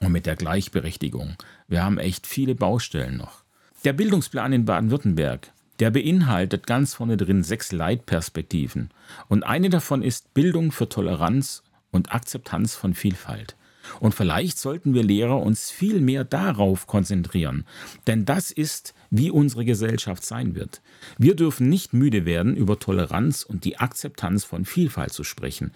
[0.00, 1.36] und mit der Gleichberechtigung.
[1.66, 3.42] Wir haben echt viele Baustellen noch.
[3.84, 8.90] Der Bildungsplan in Baden-Württemberg, der beinhaltet ganz vorne drin sechs Leitperspektiven.
[9.28, 13.56] Und eine davon ist Bildung für Toleranz und Akzeptanz von Vielfalt.
[14.00, 17.64] Und vielleicht sollten wir Lehrer uns viel mehr darauf konzentrieren,
[18.06, 20.80] denn das ist, wie unsere Gesellschaft sein wird.
[21.16, 25.72] Wir dürfen nicht müde werden, über Toleranz und die Akzeptanz von Vielfalt zu sprechen.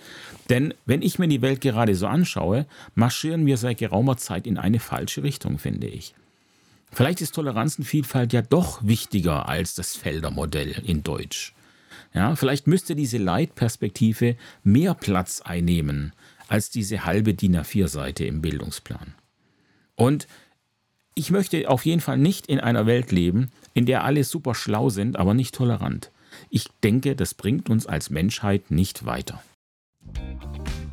[0.50, 4.58] Denn wenn ich mir die Welt gerade so anschaue, marschieren wir seit geraumer Zeit in
[4.58, 6.14] eine falsche Richtung, finde ich.
[6.90, 11.54] Vielleicht ist Toleranz und Vielfalt ja doch wichtiger als das Felder-Modell in Deutsch.
[12.14, 16.12] Ja, vielleicht müsste diese Leitperspektive mehr Platz einnehmen
[16.52, 19.14] als diese halbe DIN A4-Seite im Bildungsplan.
[19.94, 20.28] Und
[21.14, 24.90] ich möchte auf jeden Fall nicht in einer Welt leben, in der alle super schlau
[24.90, 26.10] sind, aber nicht tolerant.
[26.50, 29.42] Ich denke, das bringt uns als Menschheit nicht weiter.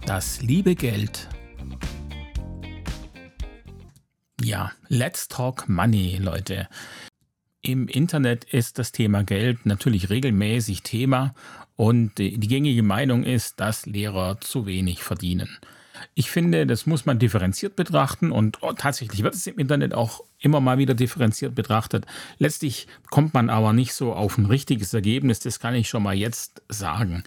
[0.05, 1.27] Das liebe Geld.
[4.41, 6.69] Ja, let's talk money, Leute.
[7.61, 11.35] Im Internet ist das Thema Geld natürlich regelmäßig Thema
[11.79, 15.59] und die gängige Meinung ist, dass Lehrer zu wenig verdienen.
[16.13, 20.19] Ich finde, das muss man differenziert betrachten und oh, tatsächlich wird es im Internet auch
[20.39, 22.05] immer mal wieder differenziert betrachtet.
[22.37, 26.15] Letztlich kommt man aber nicht so auf ein richtiges Ergebnis, das kann ich schon mal
[26.15, 27.23] jetzt sagen.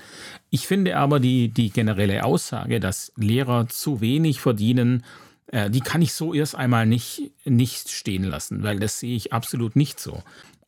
[0.51, 5.03] Ich finde aber die, die generelle Aussage, dass Lehrer zu wenig verdienen,
[5.47, 9.33] äh, die kann ich so erst einmal nicht, nicht stehen lassen, weil das sehe ich
[9.33, 10.23] absolut nicht so.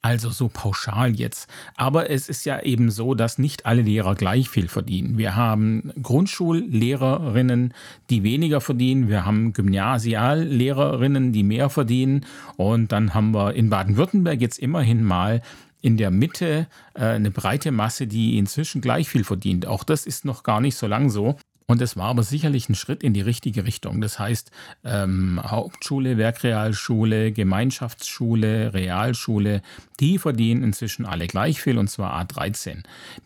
[0.04, 1.48] Also so pauschal jetzt.
[1.76, 5.16] Aber es ist ja eben so, dass nicht alle Lehrer gleich viel verdienen.
[5.16, 7.72] Wir haben Grundschullehrerinnen,
[8.10, 9.08] die weniger verdienen.
[9.08, 12.26] Wir haben Gymnasiallehrerinnen, die mehr verdienen.
[12.58, 15.40] Und dann haben wir in Baden-Württemberg jetzt immerhin mal
[15.80, 19.64] in der Mitte äh, eine breite Masse, die inzwischen gleich viel verdient.
[19.64, 21.36] Auch das ist noch gar nicht so lang so.
[21.66, 24.02] Und es war aber sicherlich ein Schritt in die richtige Richtung.
[24.02, 24.50] Das heißt,
[24.84, 29.62] ähm, Hauptschule, Werkrealschule, Gemeinschaftsschule, Realschule,
[29.98, 32.82] die verdienen inzwischen alle gleich viel und zwar A13.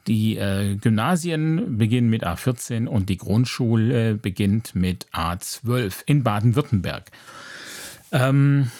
[0.07, 7.11] Die äh, Gymnasien beginnen mit A14 und die Grundschule beginnt mit A12 in Baden-Württemberg.
[8.13, 8.71] Ähm,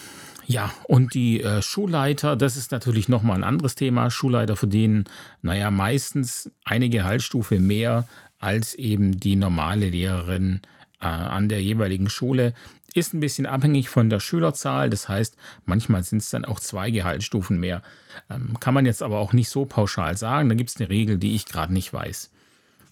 [0.45, 4.09] ja, und die äh, Schulleiter, das ist natürlich nochmal ein anderes Thema.
[4.09, 5.03] Schulleiter verdienen,
[5.41, 8.07] naja, meistens eine Gehaltsstufe mehr
[8.39, 10.61] als eben die normale Lehrerin
[11.01, 12.53] äh, an der jeweiligen Schule.
[12.95, 16.89] Ist ein bisschen abhängig von der Schülerzahl, das heißt, manchmal sind es dann auch zwei
[16.89, 17.83] Gehaltsstufen mehr.
[18.29, 21.17] Ähm, kann man jetzt aber auch nicht so pauschal sagen, da gibt es eine Regel,
[21.17, 22.31] die ich gerade nicht weiß.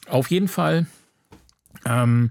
[0.08, 0.86] Auf jeden Fall
[1.86, 2.30] ähm,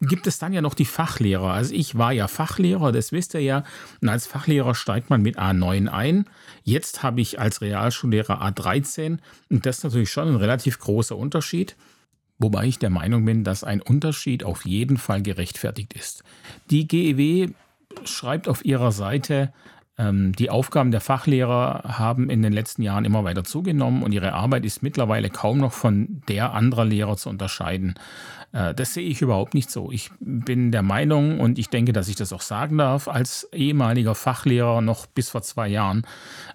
[0.00, 1.52] gibt es dann ja noch die Fachlehrer.
[1.52, 3.64] Also ich war ja Fachlehrer, das wisst ihr ja.
[4.00, 6.26] Und als Fachlehrer steigt man mit A9 ein.
[6.62, 9.18] Jetzt habe ich als Realschullehrer A13
[9.50, 11.76] und das ist natürlich schon ein relativ großer Unterschied.
[12.38, 16.22] Wobei ich der Meinung bin, dass ein Unterschied auf jeden Fall gerechtfertigt ist.
[16.70, 17.52] Die GEW
[18.04, 19.52] schreibt auf ihrer Seite,
[19.98, 24.32] ähm, die Aufgaben der Fachlehrer haben in den letzten Jahren immer weiter zugenommen und ihre
[24.32, 27.94] Arbeit ist mittlerweile kaum noch von der anderer Lehrer zu unterscheiden.
[28.52, 29.90] Äh, das sehe ich überhaupt nicht so.
[29.90, 34.14] Ich bin der Meinung und ich denke, dass ich das auch sagen darf, als ehemaliger
[34.14, 36.06] Fachlehrer noch bis vor zwei Jahren,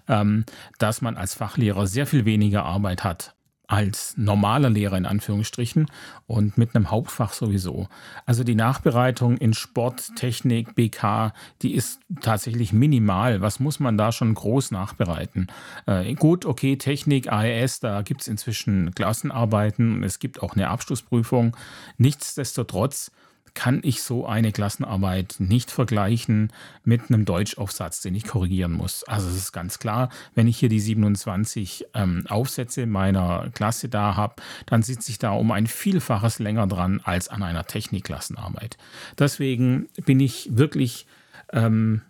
[0.08, 0.46] ähm,
[0.78, 3.34] dass man als Fachlehrer sehr viel weniger Arbeit hat
[3.66, 5.90] als normaler Lehrer in Anführungsstrichen
[6.26, 7.88] und mit einem Hauptfach sowieso.
[8.26, 13.40] Also die Nachbereitung in Sport, Technik, BK, die ist tatsächlich minimal.
[13.40, 15.46] Was muss man da schon groß nachbereiten?
[15.86, 20.68] Äh, gut, okay, Technik, AES, da gibt es inzwischen Klassenarbeiten und es gibt auch eine
[20.68, 21.56] Abschlussprüfung.
[21.96, 23.10] Nichtsdestotrotz
[23.54, 26.52] kann ich so eine Klassenarbeit nicht vergleichen
[26.84, 29.04] mit einem Deutschaufsatz, den ich korrigieren muss.
[29.04, 34.16] Also es ist ganz klar, wenn ich hier die 27 ähm, Aufsätze meiner Klasse da
[34.16, 34.36] habe,
[34.66, 38.76] dann sitze ich da um ein Vielfaches länger dran als an einer Technikklassenarbeit.
[39.18, 41.06] Deswegen bin ich wirklich
[41.52, 42.02] ähm,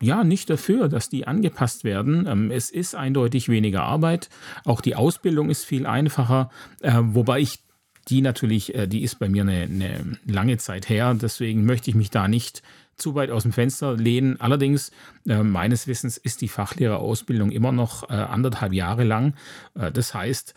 [0.00, 2.26] ja, nicht dafür, dass die angepasst werden.
[2.28, 4.28] Ähm, es ist eindeutig weniger Arbeit.
[4.64, 6.50] Auch die Ausbildung ist viel einfacher,
[6.82, 7.63] äh, wobei ich
[8.08, 11.14] die natürlich, äh, die ist bei mir eine, eine lange Zeit her.
[11.14, 12.62] Deswegen möchte ich mich da nicht
[12.96, 14.40] zu weit aus dem Fenster lehnen.
[14.40, 14.92] Allerdings,
[15.26, 19.34] äh, meines Wissens, ist die Fachlehrerausbildung immer noch äh, anderthalb Jahre lang.
[19.74, 20.54] Das heißt,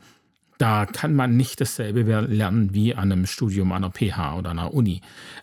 [0.57, 4.73] da kann man nicht dasselbe lernen wie an einem Studium an einer PH oder einer
[4.73, 5.01] Uni.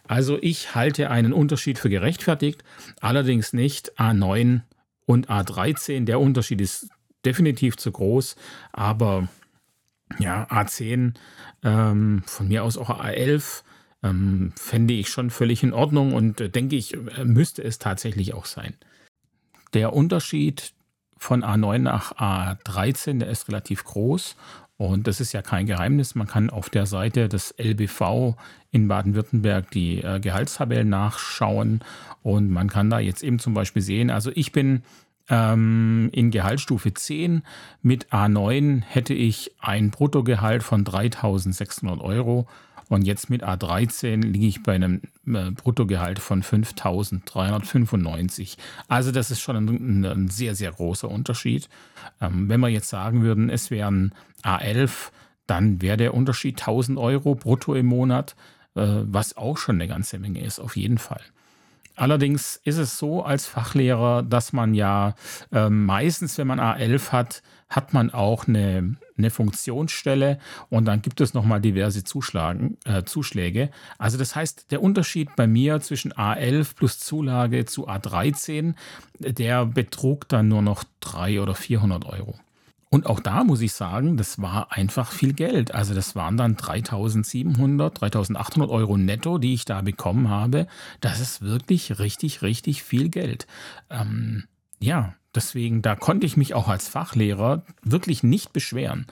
[0.08, 2.64] Also ich halte einen Unterschied für gerechtfertigt,
[3.00, 4.62] allerdings nicht A9
[5.06, 6.04] und A13.
[6.04, 6.88] Der Unterschied ist
[7.24, 8.36] definitiv zu groß,
[8.72, 9.28] aber
[10.18, 11.14] ja, A10,
[11.62, 13.62] ähm, von mir aus auch A11,
[14.02, 18.34] ähm, fände ich schon völlig in Ordnung und äh, denke ich, äh, müsste es tatsächlich
[18.34, 18.74] auch sein.
[19.72, 20.72] Der Unterschied
[21.16, 24.36] von A9 nach A13, der ist relativ groß
[24.76, 26.14] und das ist ja kein Geheimnis.
[26.14, 28.36] Man kann auf der Seite des LBV
[28.70, 31.80] in Baden-Württemberg die äh, Gehaltstabellen nachschauen
[32.22, 34.82] und man kann da jetzt eben zum Beispiel sehen, also ich bin
[35.28, 37.42] ähm, in Gehaltsstufe 10
[37.82, 42.46] mit A9 hätte ich ein Bruttogehalt von 3600 Euro
[42.88, 48.56] und jetzt mit A13 liege ich bei einem äh, Bruttogehalt von 5.395.
[48.88, 51.70] Also das ist schon ein, ein, sehr, sehr großer Unterschied.
[52.20, 55.12] Ähm, wenn wir jetzt sagen würden, es wären A11,
[55.46, 58.36] dann wäre der Unterschied 1.000 Euro brutto im Monat,
[58.74, 61.22] äh, was auch schon eine ganze Menge ist, auf jeden Fall.
[61.96, 65.14] Allerdings ist es so als Fachlehrer, dass man ja
[65.52, 70.38] äh, meistens, wenn man A11 hat, hat man auch eine, eine Funktionsstelle
[70.70, 73.70] und dann gibt es nochmal diverse Zuschlagen, äh, Zuschläge.
[73.98, 78.74] Also das heißt, der Unterschied bei mir zwischen A11 plus Zulage zu A13,
[79.18, 82.38] der betrug dann nur noch 300 oder 400 Euro.
[82.94, 85.74] Und auch da muss ich sagen, das war einfach viel Geld.
[85.74, 90.68] Also das waren dann 3700, 3800 Euro netto, die ich da bekommen habe.
[91.00, 93.48] Das ist wirklich richtig, richtig viel Geld.
[93.90, 94.44] Ähm,
[94.78, 99.06] ja, deswegen, da konnte ich mich auch als Fachlehrer wirklich nicht beschweren.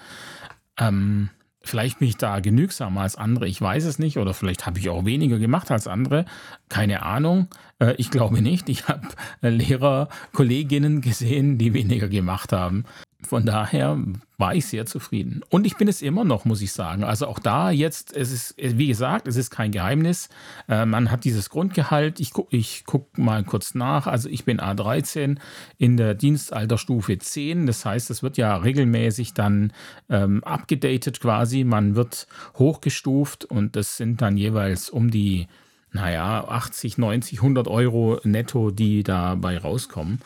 [0.79, 1.31] Ähm,
[1.65, 4.19] Vielleicht bin ich da genügsamer als andere, ich weiß es nicht.
[4.19, 6.25] Oder vielleicht habe ich auch weniger gemacht als andere.
[6.69, 7.49] Keine Ahnung.
[7.79, 8.69] Äh, ich glaube nicht.
[8.69, 9.07] Ich habe
[9.43, 12.85] Lehrer, Kolleginnen gesehen, die weniger gemacht haben.
[13.27, 13.99] Von daher
[14.37, 15.43] war ich sehr zufrieden.
[15.49, 17.05] Und ich bin es immer noch, muss ich sagen.
[17.05, 20.29] Also auch da jetzt, es ist, wie gesagt, es ist kein Geheimnis.
[20.69, 22.19] Äh, man hat dieses Grundgehalt.
[22.19, 24.07] Ich gucke ich guck mal kurz nach.
[24.07, 25.39] Also ich bin A13
[25.79, 27.67] in der Dienstalterstufe 10.
[27.67, 29.73] Das heißt, es wird ja regelmäßig dann
[30.11, 31.65] ähm, abgedatet quasi.
[31.65, 32.27] Man wird
[32.59, 35.47] hochgestuft und das sind dann jeweils um die
[35.93, 40.21] naja, 80, 90, 100 Euro netto, die dabei rauskommen.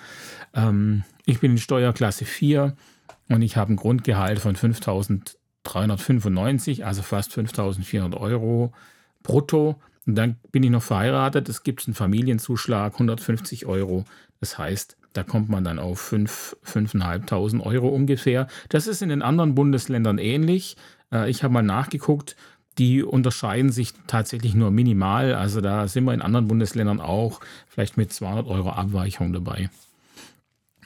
[0.55, 2.75] Ähm, ich bin in Steuerklasse 4
[3.29, 8.73] und ich habe ein Grundgehalt von 5.395, also fast 5.400 Euro
[9.23, 9.79] brutto.
[10.07, 11.49] Und dann bin ich noch verheiratet.
[11.49, 14.05] Es gibt einen Familienzuschlag, 150 Euro.
[14.39, 18.47] Das heißt, da kommt man dann auf 5.500 Euro ungefähr.
[18.69, 20.77] Das ist in den anderen Bundesländern ähnlich.
[21.13, 22.37] Äh, ich habe mal nachgeguckt.
[22.79, 25.35] Die unterscheiden sich tatsächlich nur minimal.
[25.35, 29.71] Also da sind wir in anderen Bundesländern auch vielleicht mit 200 Euro Abweichung dabei.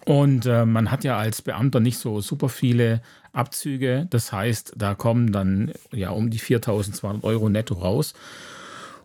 [0.05, 4.07] Und äh, man hat ja als Beamter nicht so super viele Abzüge.
[4.11, 8.15] Das heißt, da kommen dann ja um die 4200 Euro netto raus.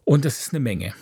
[0.03, 0.93] Und das ist eine Menge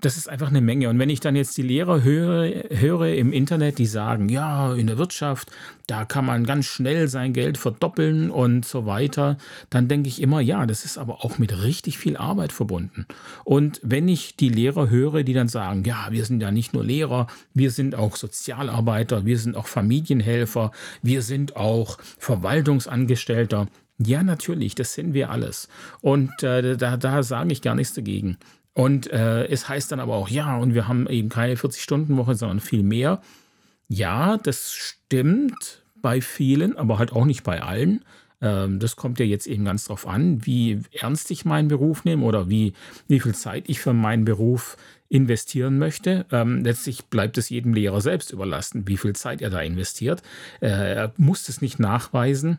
[0.00, 0.88] das ist einfach eine Menge.
[0.88, 4.86] Und wenn ich dann jetzt die Lehrer höre, höre im Internet, die sagen, ja, in
[4.86, 5.50] der Wirtschaft,
[5.86, 9.38] da kann man ganz schnell sein Geld verdoppeln und so weiter,
[9.70, 13.06] dann denke ich immer, ja, das ist aber auch mit richtig viel Arbeit verbunden.
[13.44, 16.84] Und wenn ich die Lehrer höre, die dann sagen, ja, wir sind ja nicht nur
[16.84, 20.70] Lehrer, wir sind auch Sozialarbeiter, wir sind auch Familienhelfer,
[21.02, 23.66] wir sind auch Verwaltungsangestellter,
[24.00, 25.68] ja, natürlich, das sind wir alles.
[26.00, 28.38] Und äh, da, da sage ich gar nichts dagegen.
[28.74, 32.60] Und äh, es heißt dann aber auch, ja, und wir haben eben keine 40-Stunden-Woche, sondern
[32.60, 33.20] viel mehr.
[33.88, 38.04] Ja, das stimmt bei vielen, aber halt auch nicht bei allen.
[38.40, 42.24] Ähm, das kommt ja jetzt eben ganz drauf an, wie ernst ich meinen Beruf nehme
[42.24, 42.72] oder wie,
[43.08, 44.76] wie viel Zeit ich für meinen Beruf
[45.08, 46.26] investieren möchte.
[46.30, 50.22] Ähm, letztlich bleibt es jedem Lehrer selbst überlassen, wie viel Zeit er da investiert.
[50.60, 52.58] Äh, er muss es nicht nachweisen.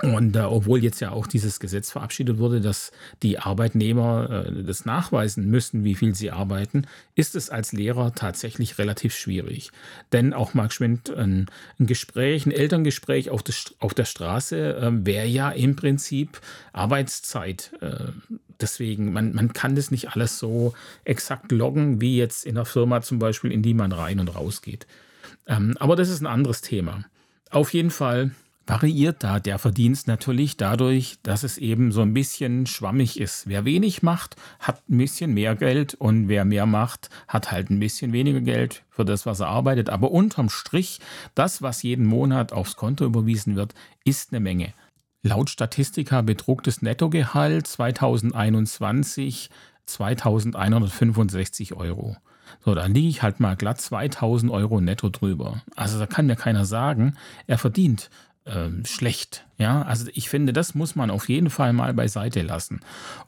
[0.00, 2.92] Und äh, obwohl jetzt ja auch dieses Gesetz verabschiedet wurde, dass
[3.24, 8.78] die Arbeitnehmer äh, das nachweisen müssen, wie viel sie arbeiten, ist es als Lehrer tatsächlich
[8.78, 9.72] relativ schwierig.
[10.12, 11.46] Denn auch Mark Schwind, ein,
[11.80, 16.40] ein Gespräch, ein Elterngespräch auf, des, auf der Straße äh, wäre ja im Prinzip
[16.72, 17.72] Arbeitszeit.
[17.80, 18.12] Äh,
[18.60, 23.02] deswegen, man, man kann das nicht alles so exakt loggen, wie jetzt in der Firma
[23.02, 24.86] zum Beispiel, in die man rein und raus geht.
[25.48, 27.04] Ähm, aber das ist ein anderes Thema.
[27.50, 28.30] Auf jeden Fall
[28.68, 33.48] variiert da der Verdienst natürlich dadurch, dass es eben so ein bisschen schwammig ist.
[33.48, 37.80] Wer wenig macht, hat ein bisschen mehr Geld und wer mehr macht, hat halt ein
[37.80, 39.88] bisschen weniger Geld für das, was er arbeitet.
[39.88, 41.00] Aber unterm Strich,
[41.34, 43.72] das, was jeden Monat aufs Konto überwiesen wird,
[44.04, 44.74] ist eine Menge.
[45.22, 49.48] Laut Statistika betrug das Nettogehalt 2021
[49.86, 52.16] 2165 Euro.
[52.64, 55.62] So, da liege ich halt mal glatt 2000 Euro netto drüber.
[55.76, 57.14] Also da kann mir keiner sagen,
[57.46, 58.10] er verdient
[58.48, 59.47] ähm, schlecht.
[59.60, 62.78] Ja, also ich finde, das muss man auf jeden Fall mal beiseite lassen.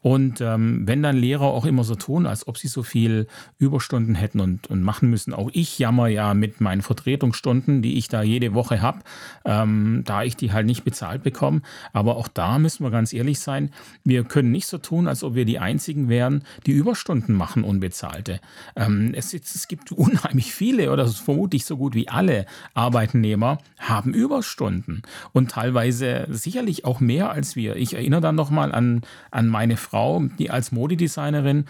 [0.01, 3.27] Und ähm, wenn dann Lehrer auch immer so tun, als ob sie so viel
[3.59, 8.07] Überstunden hätten und, und machen müssen, auch ich jammer ja mit meinen Vertretungsstunden, die ich
[8.07, 9.01] da jede Woche habe,
[9.45, 11.63] ähm, da ich die halt nicht bezahlt bekomme.
[11.93, 13.73] Aber auch da müssen wir ganz ehrlich sein,
[14.05, 18.39] wir können nicht so tun, als ob wir die Einzigen wären, die Überstunden machen, unbezahlte.
[18.77, 25.03] Ähm, es, es gibt unheimlich viele oder vermutlich so gut wie alle Arbeitnehmer haben Überstunden
[25.33, 27.77] und teilweise sicherlich auch mehr als wir.
[27.77, 31.65] Ich erinnere dann nochmal an, an meine Frau, die als Modedesignerin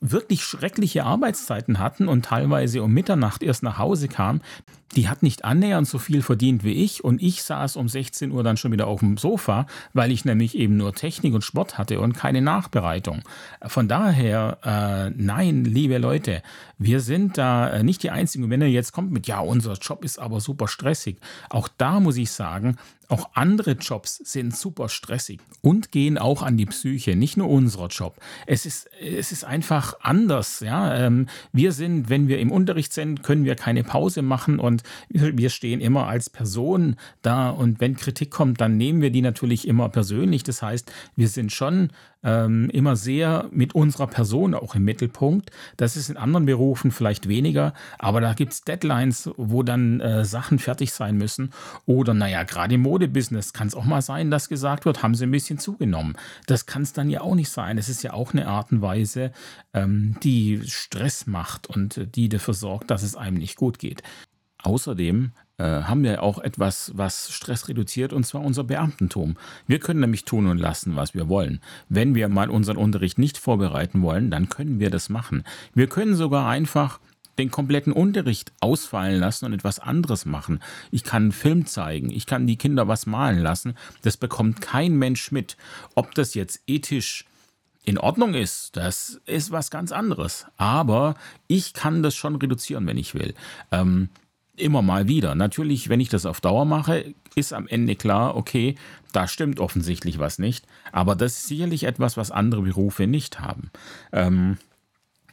[0.00, 4.40] wirklich schreckliche Arbeitszeiten hatten und teilweise um Mitternacht erst nach Hause kam,
[4.94, 8.42] die hat nicht annähernd so viel verdient wie ich und ich saß um 16 Uhr
[8.42, 12.00] dann schon wieder auf dem Sofa, weil ich nämlich eben nur Technik und Sport hatte
[12.00, 13.22] und keine Nachbereitung.
[13.66, 16.42] Von daher, äh, nein, liebe Leute,
[16.78, 18.48] wir sind da äh, nicht die Einzigen.
[18.48, 21.18] Wenn ihr jetzt kommt mit, ja, unser Job ist aber super stressig,
[21.50, 22.76] auch da muss ich sagen,
[23.08, 27.86] auch andere Jobs sind super stressig und gehen auch an die Psyche, nicht nur unser
[27.86, 28.16] Job.
[28.46, 30.60] Es ist, es ist einfach anders.
[30.60, 30.94] Ja?
[30.96, 35.50] Ähm, wir sind, wenn wir im Unterricht sind, können wir keine Pause machen und wir
[35.50, 37.50] stehen immer als Person da.
[37.50, 40.42] Und wenn Kritik kommt, dann nehmen wir die natürlich immer persönlich.
[40.42, 41.90] Das heißt, wir sind schon
[42.26, 45.50] ähm, immer sehr mit unserer Person auch im Mittelpunkt.
[45.76, 50.24] Das ist in anderen Berufen vielleicht weniger, aber da gibt es Deadlines, wo dann äh,
[50.24, 51.52] Sachen fertig sein müssen.
[51.86, 55.24] Oder naja, gerade im Modebusiness kann es auch mal sein, dass gesagt wird, haben sie
[55.24, 56.16] ein bisschen zugenommen.
[56.46, 57.78] Das kann es dann ja auch nicht sein.
[57.78, 59.30] Es ist ja auch eine Art und Weise,
[59.72, 64.02] ähm, die Stress macht und die dafür sorgt, dass es einem nicht gut geht.
[64.66, 69.36] Außerdem äh, haben wir auch etwas, was Stress reduziert, und zwar unser Beamtentum.
[69.68, 71.60] Wir können nämlich tun und lassen, was wir wollen.
[71.88, 75.44] Wenn wir mal unseren Unterricht nicht vorbereiten wollen, dann können wir das machen.
[75.72, 76.98] Wir können sogar einfach
[77.38, 80.58] den kompletten Unterricht ausfallen lassen und etwas anderes machen.
[80.90, 83.74] Ich kann einen Film zeigen, ich kann die Kinder was malen lassen.
[84.02, 85.56] Das bekommt kein Mensch mit.
[85.94, 87.24] Ob das jetzt ethisch
[87.84, 90.44] in Ordnung ist, das ist was ganz anderes.
[90.56, 91.14] Aber
[91.46, 93.32] ich kann das schon reduzieren, wenn ich will.
[93.70, 94.08] Ähm,
[94.56, 95.34] immer mal wieder.
[95.34, 98.76] Natürlich, wenn ich das auf Dauer mache, ist am Ende klar, okay,
[99.12, 100.66] da stimmt offensichtlich was nicht.
[100.92, 103.70] Aber das ist sicherlich etwas, was andere Berufe nicht haben.
[104.12, 104.58] Ähm,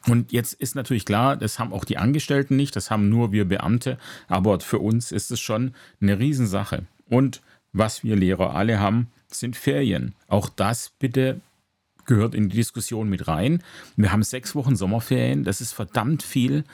[0.08, 3.46] und jetzt ist natürlich klar, das haben auch die Angestellten nicht, das haben nur wir
[3.46, 3.98] Beamte,
[4.28, 6.84] aber für uns ist es schon eine Riesensache.
[7.08, 10.14] Und was wir Lehrer alle haben, sind Ferien.
[10.28, 11.40] Auch das bitte
[12.06, 13.64] gehört in die Diskussion mit rein.
[13.96, 16.66] Wir haben sechs Wochen Sommerferien, das ist verdammt viel.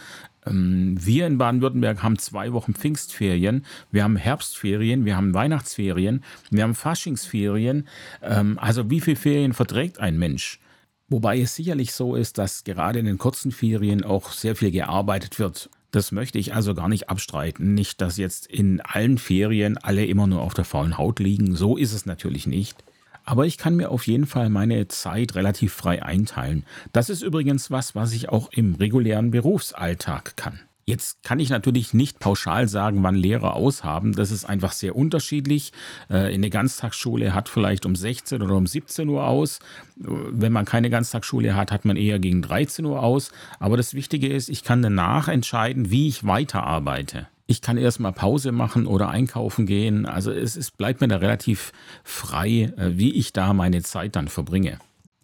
[0.49, 6.63] Ähm, wir in Baden-Württemberg haben zwei Wochen Pfingstferien, wir haben Herbstferien, wir haben Weihnachtsferien, wir
[6.63, 7.87] haben Faschingsferien.
[8.21, 10.59] Ähm, also wie viele Ferien verträgt ein Mensch?
[11.07, 15.39] Wobei es sicherlich so ist, dass gerade in den kurzen Ferien auch sehr viel gearbeitet
[15.39, 15.69] wird.
[15.91, 17.73] Das möchte ich also gar nicht abstreiten.
[17.73, 21.55] Nicht, dass jetzt in allen Ferien alle immer nur auf der faulen Haut liegen.
[21.55, 22.83] So ist es natürlich nicht.
[23.29, 26.65] Aber ich kann mir auf jeden Fall meine Zeit relativ frei einteilen.
[26.93, 30.61] Das ist übrigens was, was ich auch im regulären Berufsalltag kann.
[30.87, 34.13] Jetzt kann ich natürlich nicht pauschal sagen, wann Lehrer aushaben.
[34.13, 35.73] Das ist einfach sehr unterschiedlich.
[36.09, 39.59] Äh, in der Ganztagsschule hat vielleicht um 16 oder um 17 Uhr aus.
[39.95, 43.31] Wenn man keine Ganztagsschule hat, hat man eher gegen 13 Uhr aus.
[43.59, 48.51] Aber das Wichtige ist, ich kann danach entscheiden, wie ich weiterarbeite ich kann erstmal Pause
[48.51, 50.05] machen oder einkaufen gehen.
[50.05, 51.71] Also es, es bleibt mir da relativ
[52.03, 54.77] frei, äh, wie ich da meine Zeit dann verbringe.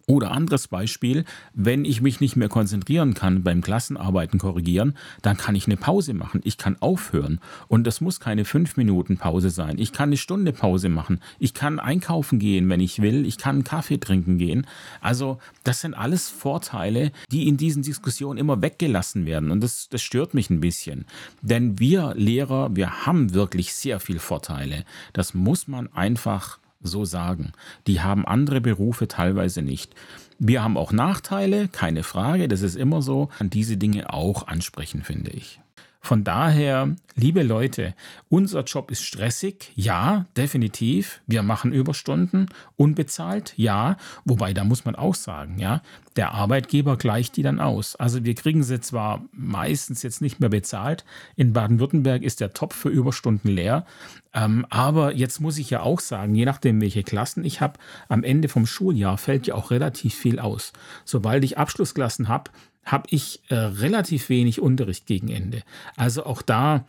[0.08, 5.56] Oder anderes Beispiel, wenn ich mich nicht mehr konzentrieren kann beim Klassenarbeiten korrigieren, dann kann
[5.56, 6.40] ich eine Pause machen.
[6.44, 7.40] Ich kann aufhören.
[7.66, 9.78] Und das muss keine fünf Minuten Pause sein.
[9.80, 11.20] Ich kann eine Stunde Pause machen.
[11.40, 13.26] Ich kann einkaufen gehen, wenn ich will.
[13.26, 14.68] Ich kann einen Kaffee trinken gehen.
[15.00, 19.50] Also das sind alles Vorteile, die in diesen Diskussionen immer weggelassen werden.
[19.50, 21.04] Und das, das stört mich ein bisschen.
[21.42, 24.84] Denn wir Lehrer, wir haben wirklich sehr viel Vorteile.
[25.12, 27.52] Das muss man einfach so sagen.
[27.86, 29.94] Die haben andere Berufe teilweise nicht.
[30.38, 33.30] Wir haben auch Nachteile, keine Frage, das ist immer so.
[33.38, 35.60] An diese Dinge auch ansprechen, finde ich.
[36.06, 37.92] Von daher, liebe Leute,
[38.28, 41.20] unser Job ist stressig, ja, definitiv.
[41.26, 42.46] Wir machen Überstunden,
[42.76, 43.96] unbezahlt, ja.
[44.24, 45.82] Wobei, da muss man auch sagen, ja,
[46.14, 47.96] der Arbeitgeber gleicht die dann aus.
[47.96, 51.04] Also wir kriegen sie zwar meistens jetzt nicht mehr bezahlt.
[51.34, 53.84] In Baden-Württemberg ist der Topf für Überstunden leer.
[54.32, 58.22] Ähm, aber jetzt muss ich ja auch sagen, je nachdem, welche Klassen ich habe, am
[58.22, 60.72] Ende vom Schuljahr fällt ja auch relativ viel aus.
[61.04, 62.52] Sobald ich Abschlussklassen habe,
[62.86, 65.62] habe ich äh, relativ wenig Unterricht gegen Ende.
[65.96, 66.86] Also auch da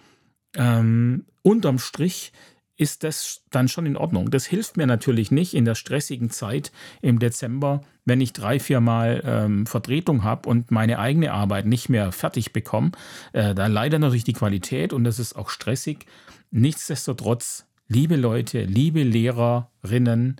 [0.55, 2.31] ähm, unterm Strich
[2.77, 4.29] ist das dann schon in Ordnung.
[4.29, 6.71] Das hilft mir natürlich nicht in der stressigen Zeit
[7.01, 11.89] im Dezember, wenn ich drei, vier Mal ähm, Vertretung habe und meine eigene Arbeit nicht
[11.89, 12.91] mehr fertig bekomme.
[13.33, 16.05] Äh, da leidet natürlich die Qualität und das ist auch stressig.
[16.51, 20.39] Nichtsdestotrotz, liebe Leute, liebe Lehrerinnen,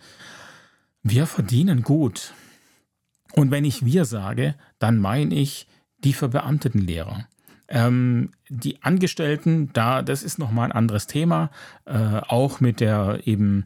[1.02, 2.34] wir verdienen gut.
[3.38, 5.68] Und wenn ich wir sage, dann meine ich
[6.00, 7.28] die verbeamteten Lehrer.
[7.68, 11.52] Ähm, die Angestellten, da, das ist nochmal ein anderes Thema,
[11.86, 11.94] äh,
[12.28, 13.66] auch mit der eben,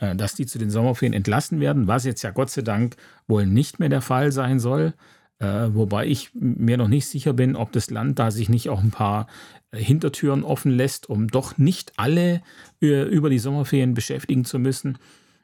[0.00, 2.96] äh, dass die zu den Sommerferien entlassen werden, was jetzt ja Gott sei Dank
[3.28, 4.92] wohl nicht mehr der Fall sein soll.
[5.38, 8.82] Äh, wobei ich mir noch nicht sicher bin, ob das Land da sich nicht auch
[8.82, 9.28] ein paar
[9.70, 12.42] äh, Hintertüren offen lässt, um doch nicht alle
[12.80, 14.98] äh, über die Sommerferien beschäftigen zu müssen.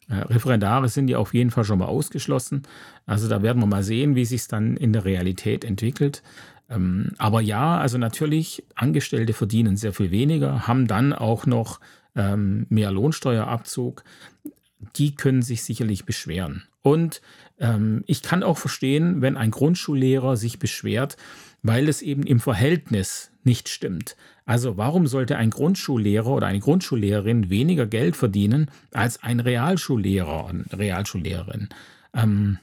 [0.08, 2.62] Referendare sind ja auf jeden Fall schon mal ausgeschlossen.
[3.06, 6.22] Also da werden wir mal sehen, wie sich es dann in der Realität entwickelt.
[6.70, 11.80] Ähm, aber ja, also natürlich, Angestellte verdienen sehr viel weniger, haben dann auch noch
[12.14, 14.04] ähm, mehr Lohnsteuerabzug.
[14.96, 16.64] Die können sich sicherlich beschweren.
[16.82, 17.20] Und
[17.58, 21.16] ähm, ich kann auch verstehen, wenn ein Grundschullehrer sich beschwert,
[21.62, 24.16] weil es eben im Verhältnis nicht stimmt.
[24.48, 30.66] Also warum sollte ein Grundschullehrer oder eine Grundschullehrerin weniger Geld verdienen als ein Realschullehrer und
[30.72, 31.68] Realschullehrerin?
[32.14, 32.56] Ähm,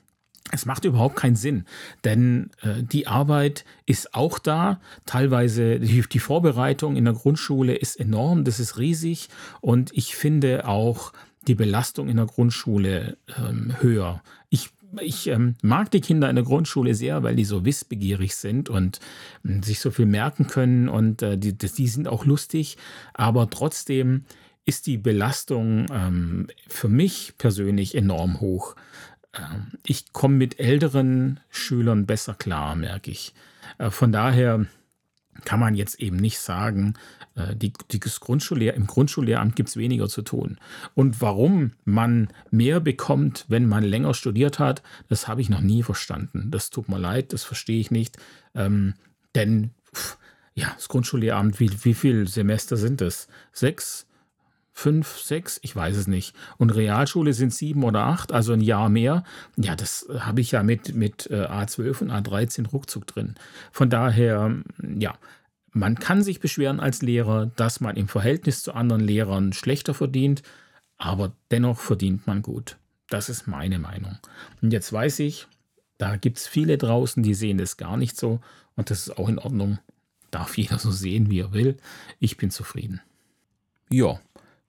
[0.51, 1.65] es macht überhaupt keinen Sinn,
[2.03, 4.79] denn äh, die Arbeit ist auch da.
[5.05, 9.29] Teilweise die, die, Vorbereitung in der Grundschule ist enorm, das ist riesig
[9.61, 11.13] und ich finde auch
[11.47, 14.23] die Belastung in der Grundschule ähm, höher.
[14.49, 14.71] Ich,
[15.01, 18.99] ich ähm, mag die Kinder in der Grundschule sehr, weil die so wissbegierig sind und
[19.43, 22.77] äh, sich so viel merken können und äh, die, die sind auch lustig,
[23.13, 24.25] aber trotzdem
[24.65, 28.75] ist die Belastung ähm, für mich persönlich enorm hoch.
[29.33, 33.33] Ähm, ich komme mit älteren Schülern besser klar, merke ich.
[33.77, 34.65] Äh, von daher
[35.43, 36.93] kann man jetzt eben nicht sagen,
[37.35, 40.57] äh, die, die Grundschullehr im Grundschullehramt gibt es weniger zu tun.
[40.93, 45.83] Und warum man mehr bekommt, wenn man länger studiert hat, das habe ich noch nie
[45.83, 46.51] verstanden.
[46.51, 48.17] Das tut mir leid, das verstehe ich nicht.
[48.53, 48.93] Ähm,
[49.35, 49.71] denn
[50.53, 53.27] ja, das Grundschullehramt, wie, wie viele Semester sind es?
[53.51, 54.07] Sechs?
[54.77, 56.35] Fünf, sechs, ich weiß es nicht.
[56.57, 59.23] Und Realschule sind sieben oder acht, also ein Jahr mehr.
[59.55, 63.35] Ja, das habe ich ja mit, mit äh, A12 und A13 ruckzuck drin.
[63.71, 64.53] Von daher,
[64.97, 65.17] ja,
[65.71, 70.43] man kann sich beschweren als Lehrer, dass man im Verhältnis zu anderen Lehrern schlechter verdient,
[70.97, 72.77] aber dennoch verdient man gut.
[73.09, 74.17] Das ist meine Meinung.
[74.61, 75.47] Und jetzt weiß ich,
[75.97, 78.41] da gibt es viele draußen, die sehen das gar nicht so
[78.75, 79.79] und das ist auch in Ordnung.
[80.31, 81.77] Darf jeder so sehen, wie er will.
[82.19, 82.99] Ich bin zufrieden.
[83.89, 84.19] Ja,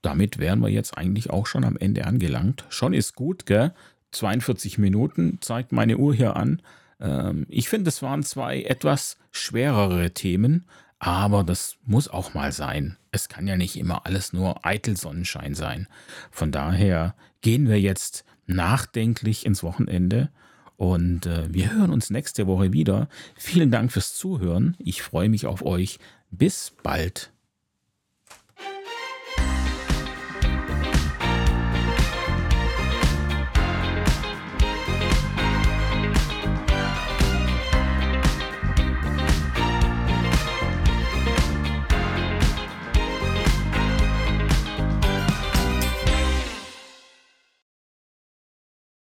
[0.03, 2.65] damit wären wir jetzt eigentlich auch schon am Ende angelangt.
[2.69, 3.73] Schon ist gut, gell?
[4.13, 6.63] 42 Minuten zeigt meine Uhr hier an.
[7.01, 10.67] Ähm, ich finde, es waren zwei etwas schwerere Themen,
[10.99, 12.97] aber das muss auch mal sein.
[13.11, 15.89] Es kann ja nicht immer alles nur eitel Sonnenschein sein.
[16.31, 20.31] Von daher gehen wir jetzt nachdenklich ins Wochenende
[20.77, 23.09] und äh, wir hören uns nächste Woche wieder.
[23.37, 24.77] Vielen Dank fürs Zuhören.
[24.79, 25.99] Ich freue mich auf euch.
[26.31, 27.33] Bis bald.